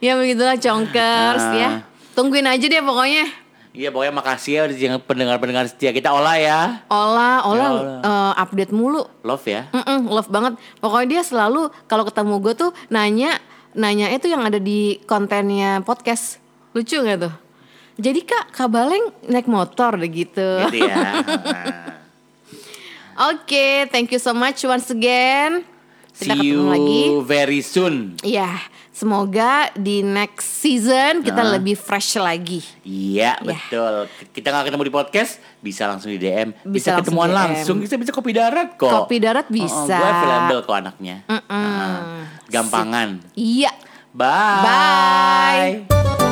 ya 0.00 0.16
begitulah 0.16 0.56
Conkers 0.56 1.44
Ah. 1.44 1.54
ya. 1.54 1.70
Tungguin 2.12 2.44
aja 2.44 2.66
deh 2.66 2.82
pokoknya. 2.82 3.24
Iya 3.70 3.94
pokoknya 3.94 4.10
makasih 4.10 4.50
ya 4.50 4.60
udah 4.66 4.98
pendengar-pendengar 4.98 5.70
setia 5.70 5.94
kita 5.94 6.10
olah 6.10 6.34
ya. 6.34 6.82
Olah, 6.90 7.46
olah, 7.46 7.68
Ya 7.70 7.80
eh, 8.02 8.32
update 8.42 8.74
mulu. 8.74 9.06
Love 9.22 9.46
ya. 9.46 9.70
Mm-mm, 9.70 10.10
love 10.10 10.26
banget. 10.26 10.58
Pokoknya 10.82 11.06
dia 11.06 11.22
selalu 11.22 11.70
kalau 11.86 12.02
ketemu 12.02 12.34
gue 12.42 12.54
tuh 12.58 12.70
nanya, 12.90 13.38
nanya 13.72 14.10
itu 14.10 14.26
yang 14.26 14.42
ada 14.42 14.58
di 14.58 14.98
kontennya 15.06 15.86
podcast. 15.86 16.42
Lucu 16.74 16.98
nggak 16.98 17.18
tuh? 17.22 17.34
Jadi 18.00 18.20
kak, 18.26 18.50
Kak 18.50 18.68
Baleng 18.72 19.12
naik 19.28 19.46
motor 19.46 19.94
deh 19.94 20.08
gitu. 20.08 20.48
Gitu 20.66 20.82
ya. 20.82 21.20
Oke, 23.30 23.84
thank 23.92 24.08
you 24.08 24.18
so 24.18 24.32
much 24.32 24.64
once 24.64 24.88
again. 24.88 25.62
Kita 26.10 26.34
See 26.34 26.52
you 26.52 26.68
lagi. 26.68 27.00
very 27.22 27.60
soon. 27.60 28.16
Iya, 28.20 28.48
semoga 29.00 29.52
di 29.72 30.00
next 30.00 30.60
season 30.60 31.24
kita 31.24 31.40
Nah. 31.40 31.56
lebih 31.56 31.72
fresh 31.72 32.14
lagi. 32.14 32.60
Iya 32.84 33.34
Ya. 33.34 33.42
betul. 33.42 33.94
Kita 34.30 34.52
nggak 34.52 34.68
ketemu 34.68 34.84
di 34.84 34.92
podcast, 34.92 35.32
bisa 35.58 35.88
langsung 35.88 36.10
di 36.10 36.20
DM, 36.20 36.52
Bisa 36.52 36.60
bisa, 36.60 36.88
langsung 36.92 37.00
ketemuan 37.08 37.28
DM. 37.28 37.38
langsung, 37.40 37.76
bisa 37.78 37.96
bisa 37.96 38.12
kopi 38.12 38.30
darat 38.30 38.76
kok. 38.76 38.92
Kopi 38.92 39.16
darat 39.16 39.46
Oh, 39.46 39.50
oh, 39.50 39.56
bisa. 39.56 39.96
gue 39.96 40.10
available 40.12 40.60
kok 40.62 40.76
anaknya. 40.76 41.16
Mm-mm. 41.24 41.48
Ah, 41.48 42.28
gampangan. 42.46 43.08
Iya. 43.32 43.72
Bye. 44.12 44.60
Bye. 44.60 46.29